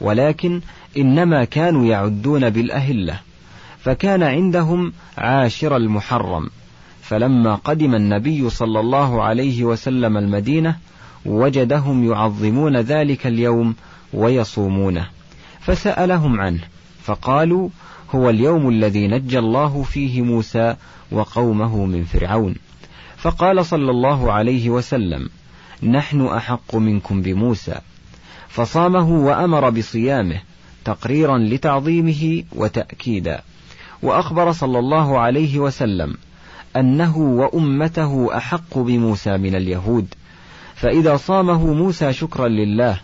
ولكن 0.00 0.60
إنما 0.96 1.44
كانوا 1.44 1.86
يعدون 1.86 2.50
بالأهلة 2.50 3.20
فكان 3.80 4.22
عندهم 4.22 4.92
عاشر 5.18 5.76
المحرم. 5.76 6.50
فلما 7.02 7.54
قدم 7.54 7.94
النبي 7.94 8.50
صلى 8.50 8.80
الله 8.80 9.22
عليه 9.22 9.64
وسلم 9.64 10.16
المدينة 10.16 10.76
وجدهم 11.24 12.10
يعظمون 12.12 12.76
ذلك 12.76 13.26
اليوم 13.26 13.74
ويصومونه 14.12 15.06
فسألهم 15.60 16.40
عنه 16.40 16.60
فقالوا 17.02 17.68
هو 18.14 18.30
اليوم 18.30 18.68
الذي 18.68 19.08
نجى 19.08 19.38
الله 19.38 19.82
فيه 19.82 20.22
موسى 20.22 20.76
وقومه 21.12 21.84
من 21.84 22.04
فرعون. 22.04 22.54
فقال 23.24 23.66
صلى 23.66 23.90
الله 23.90 24.32
عليه 24.32 24.70
وسلم 24.70 25.28
نحن 25.82 26.26
أحق 26.26 26.76
منكم 26.76 27.22
بموسى. 27.22 27.74
فصامه 28.48 29.10
وأمر 29.10 29.70
بصيامه 29.70 30.40
تقريرا 30.84 31.38
لتعظيمه 31.38 32.44
وتأكيدا. 32.52 33.42
وأخبر 34.02 34.52
صلى 34.52 34.78
الله 34.78 35.18
عليه 35.18 35.58
وسلم 35.58 36.16
أنه 36.76 37.18
وأمته 37.18 38.36
أحق 38.36 38.78
بموسى 38.78 39.36
من 39.36 39.54
اليهود. 39.54 40.06
فإذا 40.74 41.16
صامه 41.16 41.72
موسى 41.72 42.12
شكرا 42.12 42.48
لله 42.48 43.00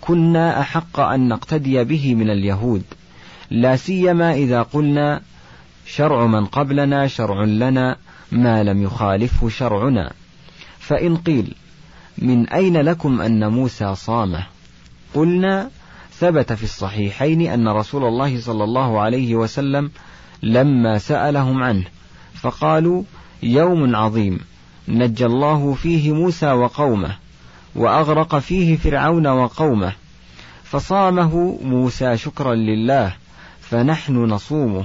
كنا 0.00 0.60
أحق 0.60 1.00
أن 1.00 1.28
نقتدي 1.28 1.84
به 1.84 2.14
من 2.14 2.30
اليهود. 2.30 2.82
لا 3.50 3.76
سيما 3.76 4.34
إذا 4.34 4.62
قلنا 4.62 5.20
شرع 5.86 6.26
من 6.26 6.46
قبلنا 6.46 7.06
شرع 7.06 7.44
لنا 7.44 7.96
ما 8.32 8.62
لم 8.62 8.82
يخالفه 8.82 9.48
شرعنا. 9.48 10.12
فإن 10.78 11.16
قيل 11.16 11.54
من 12.18 12.48
أين 12.48 12.76
لكم 12.76 13.20
أن 13.20 13.52
موسى 13.52 13.94
صامه؟ 13.94 14.46
قلنا 15.14 15.70
ثبت 16.12 16.52
في 16.52 16.62
الصحيحين 16.62 17.40
أن 17.40 17.68
رسول 17.68 18.04
الله 18.04 18.40
صلى 18.40 18.64
الله 18.64 19.00
عليه 19.00 19.34
وسلم 19.34 19.90
لما 20.42 20.98
سألهم 20.98 21.62
عنه 21.62 21.84
فقالوا 22.34 23.02
يوم 23.42 23.96
عظيم 23.96 24.40
نجى 24.88 25.26
الله 25.26 25.74
فيه 25.74 26.12
موسى 26.12 26.52
وقومه 26.52 27.16
وأغرق 27.74 28.38
فيه 28.38 28.76
فرعون 28.76 29.26
وقومه 29.26 29.92
فصامه 30.64 31.58
موسى 31.62 32.16
شكرا 32.16 32.54
لله 32.54 33.14
فنحن 33.60 34.16
نصومه. 34.16 34.84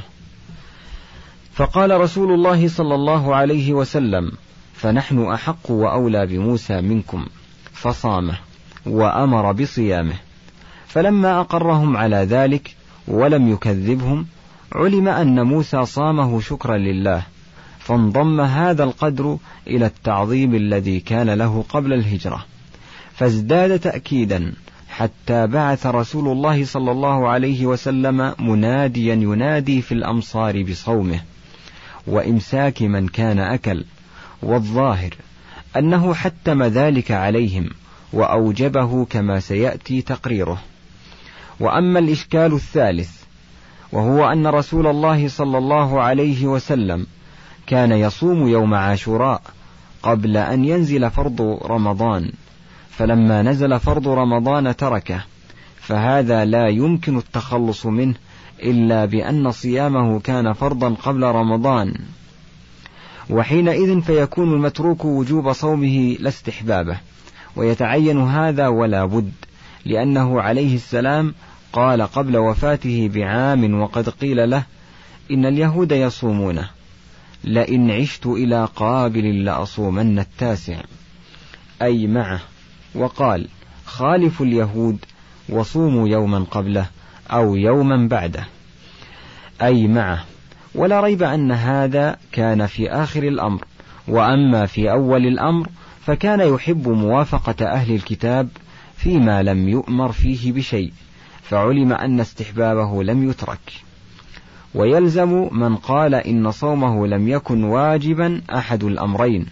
فقال 1.58 2.02
رسول 2.02 2.34
الله 2.34 2.68
صلى 2.68 2.96
الله 2.96 3.36
عليه 3.36 3.74
وسلم 3.74 4.32
فنحن 4.74 5.20
أحق 5.20 5.72
وأولى 5.72 6.26
بموسى 6.26 6.82
منكم 6.82 7.26
فصامه 7.74 8.38
وأمر 8.86 9.52
بصيامه. 9.52 10.14
فلما 10.88 11.40
أقرهم 11.40 11.98
على 11.98 12.16
ذلك 12.16 12.76
ولم 13.08 13.52
يكذبهم 13.52 14.26
علم 14.76 15.08
أن 15.08 15.42
موسى 15.42 15.86
صامه 15.86 16.42
شكرا 16.42 16.78
لله 16.78 17.24
فانضم 17.80 18.42
هذا 18.42 18.84
القدر 18.84 19.38
إلى 19.68 19.86
التعظيم 19.86 20.56
الذي 20.56 21.00
كان 21.00 21.30
له 21.30 21.66
قبل 21.70 21.94
الهجرة. 21.94 22.46
فازداد 23.14 23.80
تأكيدا 23.80 24.54
حتى 24.90 25.48
بعث 25.48 25.86
رسول 25.86 26.28
الله 26.28 26.66
صلى 26.66 26.92
الله 26.92 27.30
عليه 27.30 27.66
وسلم 27.66 28.34
مناديا 28.40 29.14
ينادي 29.14 29.82
في 29.82 29.92
الأمصار 29.92 30.64
بصومه. 30.64 31.20
وإمساك 32.08 32.82
من 32.82 33.08
كان 33.08 33.40
أكل 33.40 33.86
والظاهر 34.44 35.14
أنه 35.78 36.14
حتم 36.14 36.64
ذلك 36.64 37.12
عليهم 37.12 37.70
وأوجبه 38.14 39.06
كما 39.06 39.40
سيأتي 39.40 40.02
تقريره. 40.02 40.62
وأما 41.60 42.00
الإشكال 42.00 42.54
الثالث 42.54 43.12
وهو 43.92 44.32
أن 44.32 44.48
رسول 44.48 44.88
الله 44.88 45.28
صلى 45.28 45.58
الله 45.58 46.02
عليه 46.02 46.46
وسلم 46.48 47.08
كان 47.68 47.92
يصوم 47.92 48.48
يوم 48.48 48.74
عاشوراء 48.74 49.42
قبل 50.04 50.38
أن 50.38 50.66
ينزل 50.66 51.10
فرض 51.12 51.42
رمضان 51.66 52.32
فلما 52.92 53.42
نزل 53.42 53.80
فرض 53.80 54.08
رمضان 54.08 54.76
تركه 54.76 55.24
فهذا 55.82 56.46
لا 56.46 56.68
يمكن 56.68 57.18
التخلص 57.18 57.86
منه 57.86 58.16
إلا 58.64 59.06
بأن 59.06 59.52
صيامه 59.52 60.20
كان 60.20 60.54
فرضا 60.54 60.90
قبل 60.90 61.24
رمضان. 61.24 61.94
وحينئذ 63.30 64.02
فيكون 64.02 64.54
المتروك 64.54 65.06
وجوب 65.06 65.52
صومه 65.52 66.18
لا 66.20 66.30
استحبابه. 66.30 66.98
ويتعين 67.56 68.22
هذا 68.22 68.68
ولا 68.68 69.06
بد 69.06 69.32
لأنه 69.86 70.42
عليه 70.42 70.76
السلام 70.76 71.34
قال 71.74 72.02
قبل 72.02 72.38
وفاته 72.38 73.10
بعام 73.14 73.82
وقد 73.82 74.10
قيل 74.10 74.50
له 74.50 74.64
إن 75.32 75.46
اليهود 75.46 75.92
يصومونه 75.92 76.70
لئن 77.44 77.92
عشت 77.92 78.26
إلى 78.26 78.68
قابل 78.76 79.46
لأصومن 79.46 80.20
التاسع. 80.20 80.82
أي 81.82 82.08
معه 82.08 82.40
وقال 82.96 83.48
خالفوا 83.86 84.46
اليهود 84.46 84.98
وصوموا 85.50 86.08
يوما 86.08 86.46
قبله. 86.52 86.86
أو 87.32 87.56
يوما 87.56 88.08
بعده. 88.08 88.48
أي 89.62 89.88
معه. 89.88 90.24
ولا 90.76 91.02
ريب 91.02 91.24
أن 91.24 91.52
هذا 91.52 92.18
كان 92.32 92.66
في 92.66 92.90
آخر 92.92 93.24
الأمر. 93.24 93.66
وأما 94.08 94.66
في 94.66 94.92
أول 94.92 95.26
الأمر 95.28 95.68
فكان 96.06 96.40
يحب 96.40 96.88
موافقة 96.88 97.66
أهل 97.66 97.96
الكتاب 97.96 98.50
فيما 98.98 99.44
لم 99.44 99.70
يؤمر 99.70 100.12
فيه 100.12 100.52
بشيء 100.52 100.92
فعلم 101.42 101.94
أن 101.94 102.20
استحبابه 102.20 103.04
لم 103.04 103.30
يترك. 103.30 103.74
ويلزم 104.76 105.50
من 105.52 105.76
قال 105.76 106.16
إن 106.16 106.52
صومه 106.52 107.08
لم 107.08 107.28
يكن 107.28 107.64
واجبا 107.64 108.42
أحد 108.56 108.84
الأمرين 108.84 109.46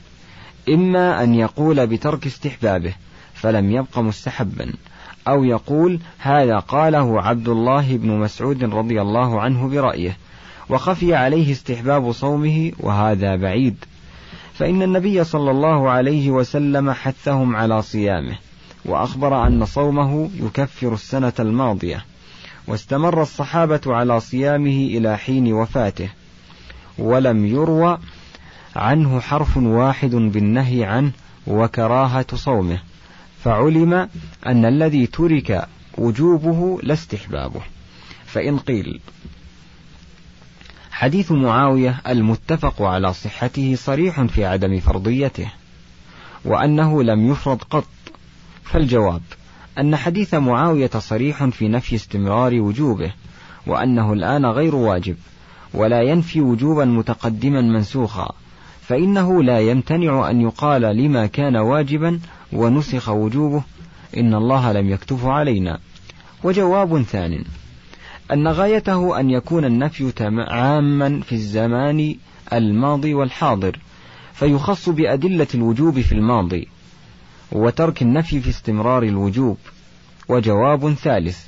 إما 0.70 1.24
أن 1.24 1.34
يقول 1.34 1.88
بترك 1.88 2.26
استحبابه 2.26 2.94
فلم 3.34 3.72
يبق 3.72 4.00
مستحبا. 4.00 4.74
أو 5.28 5.44
يقول 5.44 6.00
هذا 6.18 6.60
قاله 6.60 7.22
عبد 7.22 7.50
الله 7.50 7.98
بن 7.98 8.10
مسعود 8.20 8.64
رضي 8.64 9.02
الله 9.02 9.42
عنه 9.42 9.70
برأيه 9.70 10.18
وخفي 10.70 11.16
عليه 11.16 11.52
استحباب 11.52 12.12
صومه 12.12 12.72
وهذا 12.80 13.36
بعيد. 13.36 13.76
فإن 14.54 14.82
النبي 14.82 15.24
صلى 15.24 15.52
الله 15.52 15.90
عليه 15.90 16.32
وسلم 16.32 16.92
حثهم 16.92 17.56
على 17.56 17.82
صيامه 17.82 18.38
وأخبر 18.86 19.48
أن 19.48 19.66
صومه 19.66 20.30
يكفر 20.34 20.94
السنة 20.94 21.34
الماضية 21.40 22.06
واستمر 22.68 23.22
الصحابة 23.22 23.82
على 23.88 24.20
صيامه 24.20 24.88
إلى 24.92 25.18
حين 25.18 25.54
وفاته 25.54 26.10
ولم 26.98 27.46
يروى 27.46 27.98
عنه 28.76 29.20
حرف 29.20 29.58
واحد 29.58 30.16
بالنهي 30.16 30.84
عنه 30.84 31.12
وكراهة 31.48 32.26
صومه. 32.36 32.80
فعلم 33.46 33.94
أن 34.46 34.66
الذي 34.66 35.08
ترك 35.08 35.68
وجوبه 35.98 36.80
لا 36.84 36.94
استحبابه. 36.94 37.62
فإن 38.26 38.58
قيل 38.58 39.00
حديث 40.92 41.32
معاوية 41.32 42.02
المتفق 42.08 42.82
على 42.82 43.14
صحته 43.14 43.76
صريح 43.76 44.22
في 44.22 44.46
عدم 44.46 44.80
فرضيته 44.80 45.52
وأنه 46.46 47.04
لم 47.04 47.32
يفرض 47.32 47.64
قط. 47.64 47.88
فالجواب 48.64 49.22
أن 49.80 49.96
حديث 49.96 50.34
معاوية 50.34 50.92
صريح 50.98 51.46
في 51.46 51.68
نفي 51.68 51.96
استمرار 51.96 52.62
وجوبه 52.62 53.12
وأنه 53.68 54.14
الآن 54.14 54.46
غير 54.46 54.76
واجب 54.76 55.18
ولا 55.74 56.02
ينفي 56.02 56.42
وجوبا 56.42 56.86
متقدما 56.86 57.62
منسوخا 57.62 58.32
فإنه 58.82 59.44
لا 59.44 59.60
يمتنع 59.60 60.30
أن 60.30 60.42
يقال 60.42 60.82
لما 60.82 61.26
كان 61.26 61.56
واجبا 61.56 62.20
ونسخ 62.54 63.10
وجوبه 63.10 63.64
إن 64.18 64.34
الله 64.34 64.72
لم 64.72 64.90
يكتف 64.90 65.26
علينا. 65.26 65.80
وجواب 66.44 67.02
ثان. 67.02 67.44
أن 68.34 68.48
غايته 68.48 69.20
أن 69.20 69.30
يكون 69.30 69.66
النفي 69.66 70.14
عاما 70.48 71.22
في 71.22 71.32
الزمان 71.32 72.16
الماضي 72.54 73.14
والحاضر 73.14 73.80
فيخص 74.34 74.90
بأدلة 74.90 75.48
الوجوب 75.56 76.00
في 76.00 76.12
الماضي 76.12 76.68
وترك 77.52 78.02
النفي 78.02 78.40
في 78.40 78.50
استمرار 78.50 79.04
الوجوب. 79.04 79.58
وجواب 80.30 80.94
ثالث. 80.94 81.46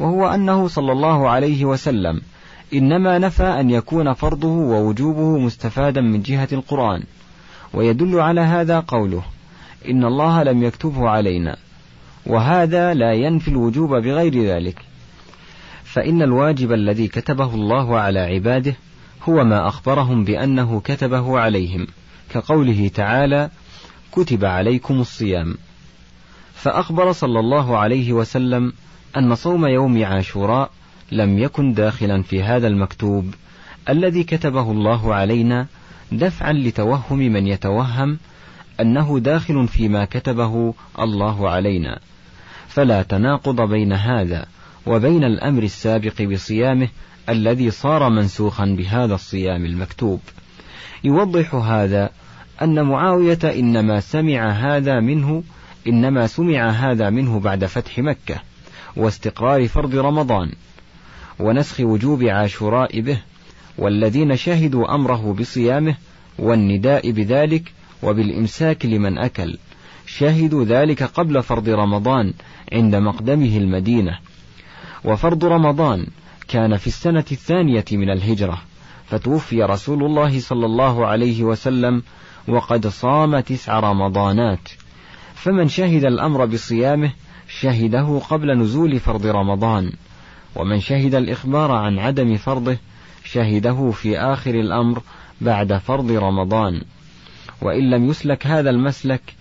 وهو 0.00 0.26
أنه 0.26 0.68
صلى 0.68 0.92
الله 0.92 1.28
عليه 1.28 1.64
وسلم 1.64 2.20
إنما 2.74 3.18
نفى 3.18 3.44
أن 3.44 3.70
يكون 3.70 4.12
فرضه 4.12 4.48
ووجوبه 4.48 5.38
مستفادا 5.38 6.00
من 6.00 6.22
جهة 6.22 6.48
القرآن. 6.52 7.02
ويدل 7.74 8.20
على 8.20 8.40
هذا 8.40 8.80
قوله. 8.80 9.22
إن 9.90 10.04
الله 10.04 10.42
لم 10.42 10.62
يكتبه 10.62 11.08
علينا 11.08 11.56
وهذا 12.26 12.94
لا 12.94 13.12
ينفي 13.12 13.48
الوجوب 13.48 13.90
بغير 13.90 14.44
ذلك. 14.44 14.82
فإن 15.84 16.22
الواجب 16.22 16.72
الذي 16.72 17.08
كتبه 17.08 17.54
الله 17.54 17.98
على 17.98 18.20
عباده 18.20 18.74
هو 19.22 19.44
ما 19.44 19.68
أخبرهم 19.68 20.24
بأنه 20.24 20.80
كتبه 20.80 21.38
عليهم 21.38 21.86
كقوله 22.30 22.88
تعالى 22.88 23.50
كتب 24.12 24.44
عليكم 24.44 25.00
الصيام 25.00 25.54
فأخبر 26.54 27.12
صلى 27.12 27.40
الله 27.40 27.78
عليه 27.78 28.12
وسلم 28.12 28.72
أن 29.16 29.34
صوم 29.34 29.66
يوم 29.66 30.04
عاشوراء 30.04 30.70
لم 31.12 31.38
يكن 31.38 31.72
داخلا 31.72 32.22
في 32.22 32.42
هذا 32.42 32.68
المكتوب 32.68 33.34
الذي 33.88 34.24
كتبه 34.24 34.70
الله 34.70 35.14
علينا 35.14 35.66
دفعا 36.12 36.52
لتوهم 36.52 37.18
من 37.18 37.46
يتوهم 37.46 38.18
أنه 38.80 39.18
داخل 39.18 39.68
فيما 39.68 40.04
كتبه 40.04 40.74
الله 40.98 41.50
علينا. 41.50 42.00
فلا 42.68 43.02
تناقض 43.02 43.60
بين 43.60 43.92
هذا 43.92 44.46
وبين 44.86 45.24
الأمر 45.24 45.62
السابق 45.62 46.22
بصيامه 46.22 46.88
الذي 47.28 47.70
صار 47.70 48.08
منسوخا 48.08 48.64
بهذا 48.64 49.14
الصيام 49.14 49.64
المكتوب. 49.64 50.20
يوضح 51.04 51.54
هذا 51.54 52.10
أن 52.62 52.82
معاوية 52.82 53.38
إنما 53.44 54.00
سمع 54.00 54.50
هذا 54.50 55.00
منه 55.00 55.42
إنما 55.88 56.26
سمع 56.26 56.70
هذا 56.70 57.10
منه 57.10 57.40
بعد 57.40 57.64
فتح 57.64 57.98
مكة 57.98 58.40
واستقرار 58.96 59.68
فرض 59.68 59.94
رمضان 59.94 60.52
ونسخ 61.38 61.80
وجوب 61.80 62.22
عاشوراء 62.22 63.00
به 63.00 63.18
والذين 63.78 64.36
شهدوا 64.36 64.94
أمره 64.94 65.36
بصيامه 65.40 65.94
والنداء 66.38 67.10
بذلك 67.10 67.72
وبالإمساك 68.02 68.86
لمن 68.86 69.18
أكل. 69.18 69.58
شهدوا 70.06 70.64
ذلك 70.64 71.02
قبل 71.02 71.42
فرض 71.42 71.68
رمضان 71.68 72.32
عند 72.72 72.96
مقدمه 72.96 73.56
المدينة. 73.56 74.18
وفرض 75.04 75.44
رمضان 75.44 76.06
كان 76.48 76.76
في 76.76 76.86
السنة 76.86 77.24
الثانية 77.32 77.84
من 77.92 78.10
الهجرة 78.10 78.62
فتوفي 79.06 79.62
رسول 79.62 80.04
الله 80.04 80.40
صلى 80.40 80.66
الله 80.66 81.06
عليه 81.06 81.42
وسلم 81.42 82.02
وقد 82.48 82.86
صام 82.86 83.40
تسع 83.40 83.80
رمضانات. 83.80 84.68
فمن 85.34 85.68
شهد 85.68 86.04
الأمر 86.04 86.46
بصيامه 86.46 87.12
شهده 87.48 88.18
قبل 88.30 88.58
نزول 88.58 89.00
فرض 89.00 89.26
رمضان. 89.26 89.92
ومن 90.56 90.80
شهد 90.80 91.14
الإخبار 91.14 91.72
عن 91.72 91.98
عدم 91.98 92.36
فرضه 92.36 92.76
شهده 93.24 93.90
في 93.90 94.18
آخر 94.18 94.54
الأمر 94.54 95.02
بعد 95.40 95.76
فرض 95.76 96.10
رمضان. 96.10 96.82
وإن 97.62 97.90
لم 97.90 98.10
يسلك 98.10 98.46
هذا 98.46 98.70
المسلك 98.70 99.34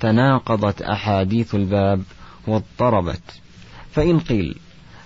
تناقضت 0.00 0.82
أحاديث 0.82 1.54
الباب 1.54 2.02
واضطربت. 2.46 3.40
فإن 3.92 4.20
قيل 4.20 4.54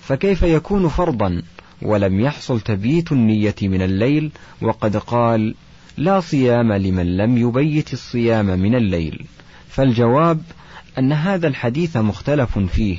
فكيف 0.01 0.43
يكون 0.43 0.89
فرضا 0.89 1.43
ولم 1.83 2.21
يحصل 2.21 2.61
تبييت 2.61 3.13
النية 3.13 3.55
من 3.63 3.83
الليل 3.83 4.31
وقد 4.63 4.97
قال 4.97 5.55
لا 5.97 6.21
صيام 6.21 6.73
لمن 6.73 7.17
لم 7.17 7.39
يبيت 7.39 7.93
الصيام 7.93 8.47
من 8.47 8.75
الليل؟ 8.75 9.25
فالجواب 9.69 10.43
أن 10.99 11.13
هذا 11.13 11.49
الحديث 11.49 11.97
مختلف 11.97 12.59
فيه. 12.59 12.99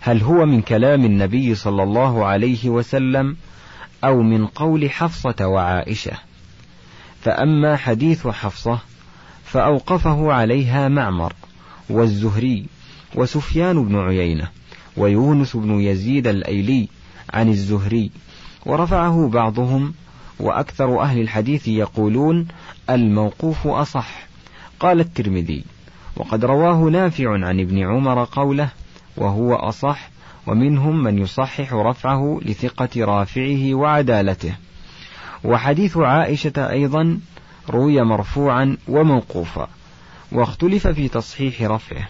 هل 0.00 0.22
هو 0.22 0.46
من 0.46 0.62
كلام 0.62 1.04
النبي 1.04 1.54
صلى 1.54 1.82
الله 1.82 2.26
عليه 2.26 2.68
وسلم 2.68 3.36
أو 4.04 4.22
من 4.22 4.46
قول 4.46 4.90
حفصة 4.90 5.46
وعائشة؟ 5.46 6.12
فأما 7.24 7.76
حديث 7.76 8.26
حفصة 8.26 8.78
فأوقفه 9.44 10.32
عليها 10.32 10.88
معمر 10.88 11.32
والزهري 11.90 12.66
وسفيان 13.14 13.84
بن 13.84 13.96
عيينة 13.98 14.48
ويونس 14.96 15.56
بن 15.56 15.80
يزيد 15.80 16.26
الأيلي 16.26 16.88
عن 17.32 17.48
الزهري 17.48 18.10
ورفعه 18.66 19.28
بعضهم 19.28 19.94
وأكثر 20.40 21.00
أهل 21.00 21.20
الحديث 21.20 21.68
يقولون 21.68 22.48
الموقوف 22.90 23.66
أصح. 23.66 24.26
قال 24.80 25.00
الترمذي 25.00 25.64
وقد 26.16 26.44
رواه 26.44 26.76
نافع 26.76 27.30
عن 27.30 27.60
ابن 27.60 27.78
عمر 27.78 28.24
قوله 28.24 28.68
وهو 29.16 29.54
أصح 29.54 30.10
ومنهم 30.46 31.02
من 31.02 31.18
يصحح 31.18 31.72
رفعه 31.72 32.40
لثقة 32.42 33.04
رافعه 33.04 33.74
وعدالته. 33.74 34.54
وحديث 35.44 35.96
عائشة 35.96 36.70
أيضا 36.70 37.18
روي 37.70 38.02
مرفوعا 38.02 38.76
وموقوفا 38.88 39.68
واختلف 40.32 40.86
في 40.86 41.08
تصحيح 41.08 41.62
رفعه 41.62 42.08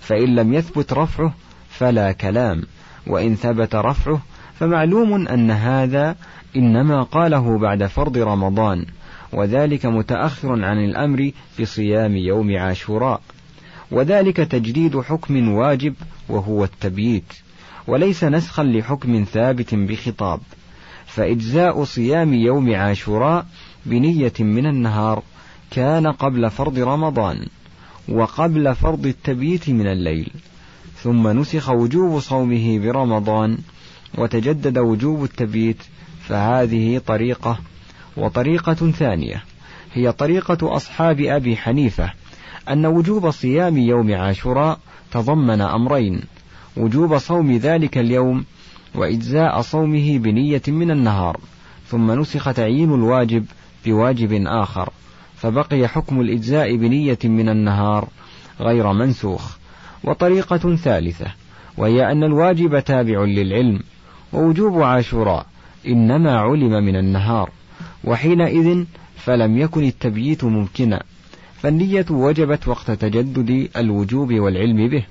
فإن 0.00 0.34
لم 0.34 0.54
يثبت 0.54 0.92
رفعه 0.92 1.34
فلا 1.70 2.12
كلام 2.12 2.62
وإن 3.06 3.34
ثبت 3.34 3.74
رفعه 3.74 4.20
فمعلوم 4.58 5.28
أن 5.28 5.50
هذا 5.50 6.16
إنما 6.56 7.02
قاله 7.02 7.58
بعد 7.58 7.86
فرض 7.86 8.18
رمضان 8.18 8.86
وذلك 9.32 9.86
متأخر 9.86 10.64
عن 10.64 10.84
الأمر 10.84 11.30
بصيام 11.60 12.16
يوم 12.16 12.56
عاشوراء 12.56 13.20
وذلك 13.90 14.36
تجديد 14.36 15.00
حكم 15.00 15.48
واجب 15.48 15.94
وهو 16.28 16.64
التبييت 16.64 17.32
وليس 17.86 18.24
نسخا 18.24 18.62
لحكم 18.62 19.24
ثابت 19.32 19.74
بخطاب. 19.74 20.40
فإجزاء 21.16 21.84
صيام 21.84 22.34
يوم 22.34 22.74
عاشوراء 22.74 23.46
بنية 23.86 24.32
من 24.40 24.66
النهار 24.66 25.22
كان 25.70 26.06
قبل 26.06 26.50
فرض 26.50 26.78
رمضان 26.78 27.46
وقبل 28.08 28.74
فرض 28.74 29.06
التبييت 29.06 29.70
من 29.70 29.86
الليل 29.86 30.30
ثم 31.02 31.28
نسخ 31.28 31.70
وجوب 31.70 32.20
صومه 32.20 32.78
برمضان 32.78 33.58
وتجدد 34.18 34.78
وجوب 34.78 35.24
التبييت 35.24 35.82
فهذه 36.20 36.98
طريقة 37.06 37.58
وطريقة 38.16 38.90
ثانية 38.90 39.44
هي 39.92 40.12
طريقة 40.12 40.76
أصحاب 40.76 41.20
أبي 41.20 41.56
حنيفة 41.56 42.12
أن 42.68 42.86
وجوب 42.86 43.30
صيام 43.30 43.78
يوم 43.78 44.14
عاشوراء 44.14 44.78
تضمن 45.12 45.60
أمرين 45.60 46.20
وجوب 46.76 47.18
صوم 47.18 47.56
ذلك 47.56 47.98
اليوم 47.98 48.44
وإجزاء 48.96 49.60
صومه 49.60 50.18
بنية 50.18 50.62
من 50.68 50.90
النهار 50.90 51.40
ثم 51.88 52.20
نسخ 52.20 52.52
تعيين 52.52 52.94
الواجب 52.94 53.44
بواجب 53.86 54.42
آخر 54.46 54.90
فبقي 55.36 55.88
حكم 55.88 56.20
الإجزاء 56.20 56.76
بنية 56.76 57.18
من 57.24 57.48
النهار 57.48 58.08
غير 58.60 58.92
منسوخ 58.92 59.56
وطريقة 60.04 60.76
ثالثة 60.76 61.26
وهي 61.76 62.12
أن 62.12 62.24
الواجب 62.24 62.80
تابع 62.80 63.24
للعلم 63.24 63.80
ووجوب 64.32 64.82
عاشوراء 64.82 65.46
إنما 65.86 66.38
علم 66.38 66.84
من 66.84 66.96
النهار 66.96 67.50
وحينئذ 68.04 68.84
فلم 69.16 69.58
يكن 69.58 69.84
التبييت 69.84 70.44
ممكنا 70.44 71.02
فالنية 71.56 72.06
وجبت 72.10 72.68
وقت 72.68 72.90
تجدد 72.90 73.68
الوجوب 73.76 74.34
والعلم 74.34 74.88
به 74.88 75.04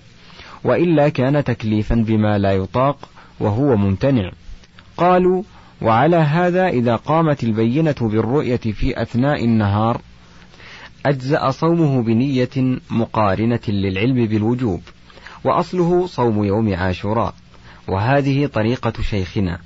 وإلا 0.64 1.10
كان 1.10 1.44
تكليفا 1.44 1.96
بما 1.96 2.38
لا 2.38 2.52
يطاق 2.52 3.10
وهو 3.40 3.76
ممتنع. 3.76 4.32
قالوا 4.98 5.44
وعلى 5.82 6.16
هذا 6.16 6.68
إذا 6.68 6.96
قامت 6.96 7.44
البينة 7.44 7.96
بالرؤية 8.02 8.58
في 8.58 9.02
أثناء 9.02 9.46
النهار 9.46 10.02
أجزأ 11.06 11.50
صومه 11.50 12.04
بنية 12.04 12.80
مقارنة 12.90 13.60
للعلم 13.68 14.26
بالوجوب 14.26 14.82
وأصله 15.44 16.08
صوم 16.08 16.44
يوم 16.44 16.76
عاشوراء. 16.76 17.34
وهذه 17.88 18.46
طريقة 18.46 18.94
شيخنا 19.02 19.60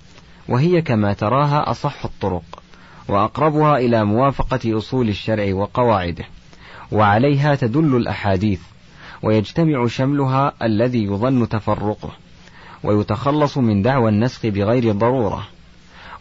وهي 0.48 0.82
كما 0.82 1.14
تراها 1.14 1.72
أصح 1.72 2.06
الطرق 2.06 2.64
وأقربها 3.08 3.78
إلى 3.78 4.06
موافقة 4.06 4.78
أصول 4.78 5.10
الشرع 5.10 5.54
وقواعده. 5.54 6.26
وعليها 6.92 7.56
تدل 7.56 7.96
الأحاديث 7.96 8.62
ويجتمع 9.24 9.88
شملها 9.88 10.54
الذي 10.64 11.04
يظن 11.04 11.50
تفرقه. 11.50 12.12
ويتخلص 12.84 13.58
من 13.58 13.82
دعوى 13.82 14.10
النسخ 14.10 14.46
بغير 14.46 14.92
ضرورة. 14.92 15.48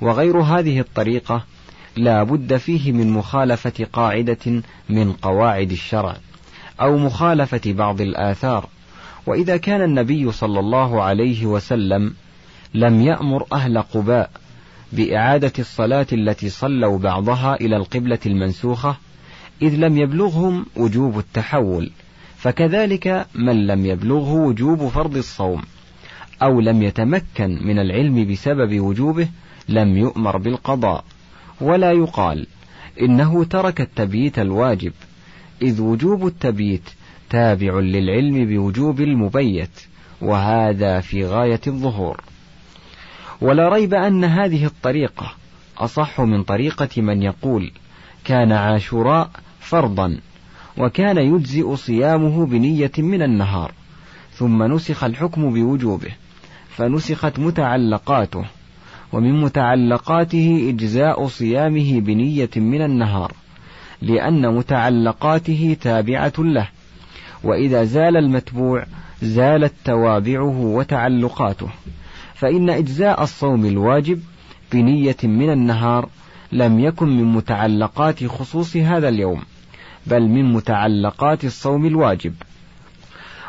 وغير 0.00 0.38
هذه 0.38 0.80
الطريقة 0.80 1.44
لا 1.96 2.22
بد 2.22 2.56
فيه 2.56 2.92
من 2.92 3.10
مخالفة 3.10 3.86
قاعدة 3.92 4.62
من 4.88 5.12
قواعد 5.12 5.70
الشرع 5.70 6.16
أو 6.80 6.96
مخالفة 6.96 7.60
بعض 7.66 8.00
الآثار. 8.00 8.68
وإذا 9.26 9.56
كان 9.56 9.82
النبي 9.82 10.32
صلى 10.32 10.60
الله 10.60 11.02
عليه 11.02 11.46
وسلم 11.46 12.14
لم 12.74 13.00
يأمر 13.00 13.46
أهل 13.52 13.78
قباء 13.78 14.30
بإعادة 14.92 15.52
الصلاة 15.58 16.06
التي 16.12 16.48
صلوا 16.48 16.98
بعضها 16.98 17.54
إلى 17.54 17.76
القبلة 17.76 18.18
المنسوخة 18.26 18.96
إذ 19.62 19.74
لم 19.74 19.98
يبلغهم 19.98 20.66
وجوب 20.76 21.18
التحول 21.18 21.90
فكذلك 22.36 23.26
من 23.34 23.66
لم 23.66 23.86
يبلغه 23.86 24.32
وجوب 24.32 24.88
فرض 24.88 25.16
الصوم. 25.16 25.62
أو 26.42 26.60
لم 26.60 26.82
يتمكن 26.82 27.58
من 27.66 27.78
العلم 27.78 28.32
بسبب 28.32 28.80
وجوبه 28.80 29.28
لم 29.68 29.96
يؤمر 29.96 30.36
بالقضاء. 30.36 31.04
ولا 31.60 31.92
يقال 31.92 32.46
إنه 33.00 33.44
ترك 33.44 33.80
التبييت 33.80 34.38
الواجب 34.38 34.92
إذ 35.62 35.80
وجوب 35.80 36.26
التبييت 36.26 36.90
تابع 37.30 37.78
للعلم 37.80 38.44
بوجوب 38.44 39.00
المبيت 39.00 39.80
وهذا 40.20 41.00
في 41.00 41.26
غاية 41.26 41.60
الظهور. 41.66 42.20
ولا 43.40 43.68
ريب 43.68 43.94
أن 43.94 44.24
هذه 44.24 44.64
الطريقة 44.64 45.32
أصح 45.78 46.20
من 46.20 46.42
طريقة 46.42 47.02
من 47.02 47.22
يقول 47.22 47.72
كان 48.24 48.52
عاشوراء 48.52 49.30
فرضا 49.60 50.20
وكان 50.78 51.16
يجزئ 51.16 51.76
صيامه 51.76 52.46
بنية 52.46 52.92
من 52.98 53.22
النهار 53.22 53.72
ثم 54.32 54.62
نسخ 54.62 55.04
الحكم 55.04 55.54
بوجوبه. 55.54 56.10
فنسخت 56.78 57.38
متعلقاته 57.38 58.44
ومن 59.12 59.40
متعلقاته 59.40 60.66
إجزاء 60.68 61.26
صيامه 61.26 62.00
بنية 62.00 62.50
من 62.56 62.82
النهار 62.82 63.32
لأن 64.02 64.54
متعلقاته 64.54 65.76
تابعة 65.80 66.32
له 66.38 66.68
وإذا 67.44 67.84
زال 67.84 68.16
المتبوع 68.16 68.86
زالت 69.22 69.72
توابعه 69.84 70.60
وتعلقاته 70.60 71.68
فإن 72.34 72.70
إجزاء 72.70 73.22
الصوم 73.22 73.66
الواجب 73.66 74.20
بنية 74.72 75.16
من 75.24 75.52
النهار 75.52 76.08
لم 76.52 76.80
يكن 76.80 77.08
من 77.08 77.24
متعلقات 77.24 78.24
خصوص 78.24 78.76
هذا 78.76 79.08
اليوم 79.08 79.42
بل 80.06 80.22
من 80.22 80.52
متعلقات 80.52 81.44
الصوم 81.44 81.86
الواجب. 81.86 82.34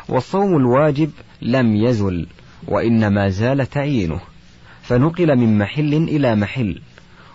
والصوم 0.08 0.56
الواجب 0.56 1.10
لم 1.42 1.76
يزل 1.76 2.26
وإنما 2.68 3.28
زال 3.28 3.70
تعيينه 3.70 4.20
فنقل 4.82 5.36
من 5.36 5.58
محل 5.58 5.94
إلى 5.94 6.36
محل 6.36 6.80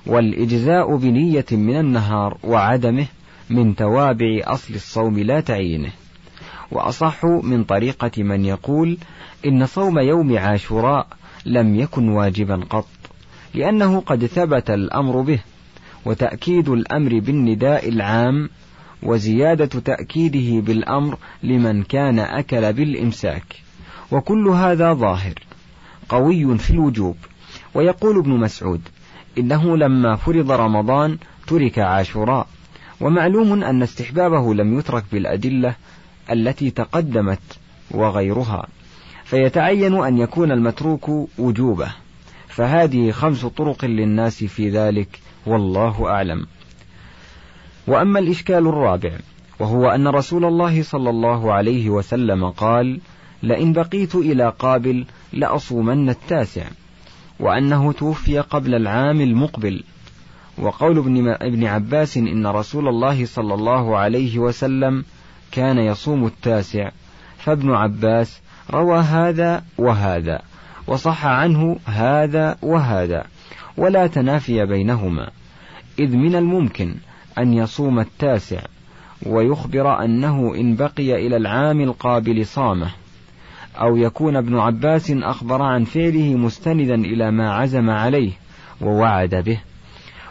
والإجزاء 0.05 0.95
بنية 0.97 1.45
من 1.51 1.79
النهار 1.79 2.38
وعدمه 2.43 3.05
من 3.49 3.75
توابع 3.75 4.41
أصل 4.43 4.73
الصوم 4.73 5.19
لا 5.19 5.39
تعيينه. 5.39 5.91
وأصح 6.71 7.25
من 7.25 7.63
طريقة 7.63 8.23
من 8.23 8.45
يقول 8.45 8.97
إن 9.45 9.65
صوم 9.65 9.99
يوم 9.99 10.38
عاشوراء 10.38 11.07
لم 11.45 11.79
يكن 11.79 12.09
واجبا 12.09 12.55
قط 12.69 12.88
لأنه 13.53 13.99
قد 13.99 14.25
ثبت 14.25 14.69
الأمر 14.69 15.21
به 15.21 15.39
وتأكيد 16.05 16.69
الأمر 16.69 17.19
بالنداء 17.19 17.89
العام 17.89 18.49
وزيادة 19.03 19.65
تأكيده 19.65 20.61
بالأمر 20.61 21.17
لمن 21.43 21.83
كان 21.83 22.19
أكل 22.19 22.73
بالإمساك. 22.73 23.64
وكل 24.11 24.47
هذا 24.47 24.93
ظاهر 24.93 25.33
قوي 26.09 26.57
في 26.57 26.69
الوجوب. 26.69 27.17
ويقول 27.73 28.17
ابن 28.17 28.31
مسعود 28.31 28.81
إنه 29.37 29.77
لما 29.77 30.15
فرض 30.15 30.51
رمضان 30.51 31.17
ترك 31.47 31.79
عاشوراء. 31.79 32.47
ومعلوم 33.01 33.63
أن 33.63 33.83
استحبابه 33.83 34.53
لم 34.53 34.79
يترك 34.79 35.03
بالأدلة 35.11 35.75
التي 36.31 36.71
تقدمت 36.71 37.59
وغيرها. 37.91 38.67
فيتعين 39.23 40.03
أن 40.03 40.17
يكون 40.17 40.51
المتروك 40.51 41.29
وجوبه. 41.37 41.91
فهذه 42.47 43.11
خمس 43.11 43.45
طرق 43.45 43.85
للناس 43.85 44.43
في 44.43 44.69
ذلك 44.69 45.19
والله 45.45 46.09
أعلم. 46.09 46.47
وأما 47.87 48.19
الإشكال 48.19 48.67
الرابع 48.67 49.11
وهو 49.59 49.89
أن 49.89 50.07
رسول 50.07 50.45
الله 50.45 50.83
صلى 50.83 51.09
الله 51.09 51.53
عليه 51.53 51.89
وسلم 51.89 52.49
قال 52.49 52.99
لئن 53.43 53.74
بقيت 53.74 54.15
إلى 54.15 54.54
قابل 54.60 55.06
لأصومن 55.34 56.10
التاسع 56.10 56.65
وأنه 57.39 57.91
توفي 57.91 58.39
قبل 58.39 58.76
العام 58.76 59.21
المقبل. 59.21 59.84
وقول 60.58 60.98
ابن, 60.98 61.28
ابن 61.28 61.65
عباس 61.65 62.17
إن 62.17 62.48
رسول 62.48 62.88
الله 62.88 63.26
صلى 63.26 63.54
الله 63.54 63.98
عليه 63.98 64.39
وسلم 64.39 65.04
كان 65.52 65.78
يصوم 65.78 66.26
التاسع 66.26 66.91
فابن 67.38 67.71
عباس 67.71 68.39
روى 68.71 69.00
هذا 69.00 69.63
وهذا 69.78 70.41
وصح 70.88 71.26
عنه 71.26 71.80
هذا 71.86 72.58
وهذا 72.62 73.26
ولا 73.78 74.08
تنافي 74.08 74.65
بينهما. 74.65 75.30
إذ 76.00 76.15
من 76.15 76.36
الممكن 76.36 76.95
أن 77.38 77.54
يصوم 77.54 78.00
التاسع 78.00 78.62
ويخبر 79.26 80.04
أنه 80.06 80.56
إن 80.56 80.76
بقي 80.76 81.28
إلى 81.28 81.38
العام 81.38 81.82
القابل 81.82 82.45
صامه. 82.45 82.91
أو 83.81 83.97
يكون 83.97 84.35
ابن 84.35 84.57
عباس 84.57 85.11
أخبر 85.11 85.61
عن 85.61 85.83
فعله 85.83 86.35
مستندا 86.35 86.95
إلى 86.95 87.31
ما 87.31 87.53
عزم 87.53 87.89
عليه 87.89 88.31
ووعد 88.81 89.35
به. 89.35 89.59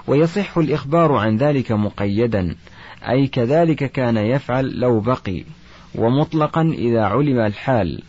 ويصح 0.07 0.59
الإخبار 0.59 1.13
عن 1.13 1.37
ذلك 1.37 1.73
مقيدا 1.73 2.57
أي 3.09 3.27
كذلك 3.27 3.93
كان 3.93 4.17
يفعل 4.17 4.81
لو 4.81 5.01
بقي 5.01 5.45
ومطلقا 5.95 6.63
إذا 6.63 7.03
علم 7.05 7.39
الحال. 7.39 8.03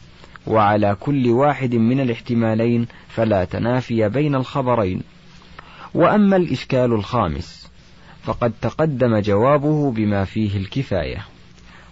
وعلى 0.48 0.96
كل 1.00 1.30
واحد 1.30 1.76
من 1.76 2.00
الاحتمالين 2.00 2.88
فلا 3.08 3.46
تنافي 3.46 4.10
بين 4.10 4.36
الخبرين. 4.36 5.02
وأما 5.94 6.36
الإشكال 6.36 6.94
الخامس 6.94 7.72
فقد 8.24 8.54
تقدم 8.62 9.20
جوابه 9.20 9.92
بما 9.92 10.24
فيه 10.24 10.58
الكفاية. 10.58 11.26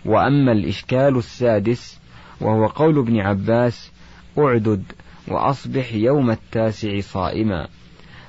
وأما 0.05 0.51
الإشكال 0.51 1.17
السادس 1.17 2.02
وهو 2.41 2.67
قول 2.67 2.99
ابن 2.99 3.19
عباس 3.19 3.91
أعدد 4.37 4.83
وأصبح 5.27 5.93
يوم 5.93 6.31
التاسع 6.31 6.99
صائما. 6.99 7.67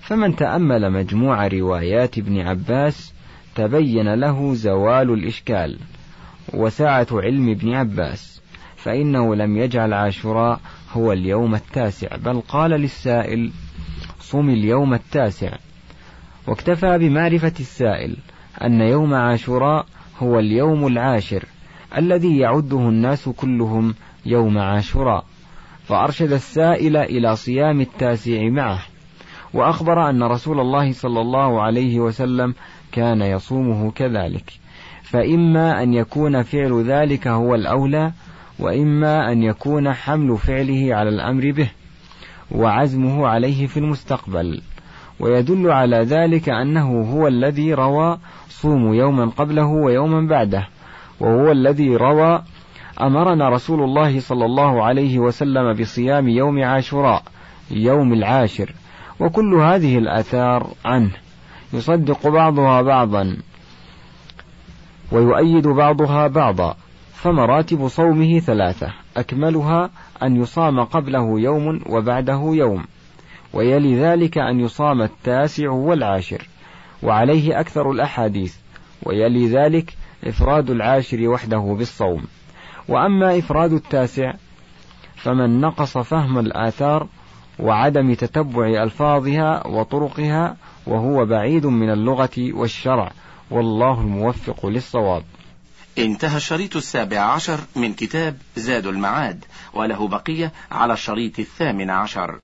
فمن 0.00 0.36
تأمل 0.36 0.92
مجموع 0.92 1.46
روايات 1.46 2.18
ابن 2.18 2.40
عباس 2.40 3.14
تبين 3.54 4.14
له 4.14 4.54
زوال 4.54 5.10
الإشكال. 5.10 5.78
وسعة 6.54 7.06
علم 7.12 7.48
ابن 7.48 7.74
عباس 7.74 8.42
فإنه 8.76 9.34
لم 9.34 9.56
يجعل 9.56 9.92
عاشوراء 9.92 10.60
هو 10.92 11.12
اليوم 11.12 11.54
التاسع 11.54 12.16
بل 12.16 12.40
قال 12.40 12.70
للسائل 12.70 13.50
صم 14.20 14.50
اليوم 14.50 14.94
التاسع. 14.94 15.52
واكتفى 16.46 16.98
بمعرفة 16.98 17.52
السائل 17.60 18.16
أن 18.62 18.80
يوم 18.80 19.14
عاشوراء 19.14 19.86
هو 20.18 20.38
اليوم 20.38 20.86
العاشر. 20.86 21.44
الذي 21.96 22.38
يعده 22.38 22.78
الناس 22.78 23.28
كلهم 23.28 23.94
يوم 24.26 24.58
عاشوراء 24.58 25.24
فأرشد 25.84 26.32
السائل 26.32 26.96
إلى 26.96 27.36
صيام 27.36 27.80
التاسع 27.80 28.48
معه 28.48 28.78
وأخبر 29.54 30.10
أن 30.10 30.22
رسول 30.22 30.60
الله 30.60 30.92
صلى 30.92 31.20
الله 31.20 31.62
عليه 31.62 32.00
وسلم 32.00 32.54
كان 32.92 33.22
يصومه 33.22 33.90
كذلك 33.90 34.52
فإما 35.02 35.82
أن 35.82 35.94
يكون 35.94 36.42
فعل 36.42 36.82
ذلك 36.82 37.26
هو 37.26 37.54
الأولى 37.54 38.12
وإما 38.58 39.32
أن 39.32 39.42
يكون 39.42 39.92
حمل 39.92 40.38
فعله 40.38 40.94
على 40.94 41.08
الأمر 41.08 41.52
به 41.52 41.70
وعزمه 42.50 43.26
عليه 43.26 43.66
في 43.66 43.76
المستقبل 43.76 44.60
ويدل 45.20 45.70
على 45.70 45.96
ذلك 45.96 46.48
أنه 46.48 47.00
هو 47.00 47.26
الذي 47.26 47.74
روى 47.74 48.18
صوموا 48.48 48.94
يوما 48.94 49.24
قبله 49.26 49.66
ويوما 49.66 50.28
بعده. 50.28 50.68
وهو 51.20 51.52
الذي 51.52 51.96
روى 51.96 52.42
أمرنا 53.00 53.48
رسول 53.48 53.82
الله 53.82 54.20
صلى 54.20 54.44
الله 54.44 54.84
عليه 54.84 55.18
وسلم 55.18 55.72
بصيام 55.72 56.28
يوم 56.28 56.64
عاشوراء 56.64 57.22
يوم 57.70 58.12
العاشر. 58.12 58.72
وكل 59.20 59.54
هذه 59.54 59.98
الآثار 59.98 60.70
عنه. 60.84 61.10
يصدق 61.72 62.28
بعضها 62.28 62.82
بعضا. 62.82 63.36
ويؤيد 65.12 65.66
بعضها 65.66 66.26
بعضا. 66.26 66.76
فمراتب 67.12 67.88
صومه 67.88 68.38
ثلاثة. 68.38 68.92
أكملها 69.16 69.90
أن 70.22 70.36
يصام 70.36 70.84
قبله 70.84 71.40
يوم 71.40 71.80
وبعده 71.86 72.40
يوم. 72.44 72.84
ويلي 73.52 74.00
ذلك 74.00 74.38
أن 74.38 74.60
يصام 74.60 75.02
التاسع 75.02 75.70
والعاشر. 75.70 76.48
وعليه 77.02 77.60
أكثر 77.60 77.90
الأحاديث. 77.90 78.56
ويلي 79.02 79.48
ذلك 79.48 79.94
إفراد 80.24 80.70
العاشر 80.70 81.28
وحده 81.28 81.74
بالصوم. 81.78 82.24
وأما 82.88 83.38
إفراد 83.38 83.72
التاسع 83.72 84.32
فمن 85.16 85.60
نقص 85.60 85.98
فهم 85.98 86.38
الآثار 86.38 87.08
وعدم 87.58 88.14
تتبع 88.14 88.82
ألفاظها 88.82 89.66
وطرقها 89.66 90.56
وهو 90.86 91.26
بعيد 91.26 91.66
من 91.66 91.90
اللغة 91.90 92.30
والشرع. 92.38 93.12
والله 93.50 94.00
الموفق 94.00 94.66
للصواب. 94.66 95.24
انتهى 95.98 96.36
الشريط 96.36 96.76
السابع 96.76 97.18
عشر 97.18 97.60
من 97.76 97.94
كتاب 97.94 98.36
زاد 98.56 98.86
المعاد 98.86 99.44
وله 99.74 100.08
بقية 100.08 100.52
على 100.72 100.92
الشريط 100.92 101.38
الثامن 101.38 101.90
عشر. 101.90 102.40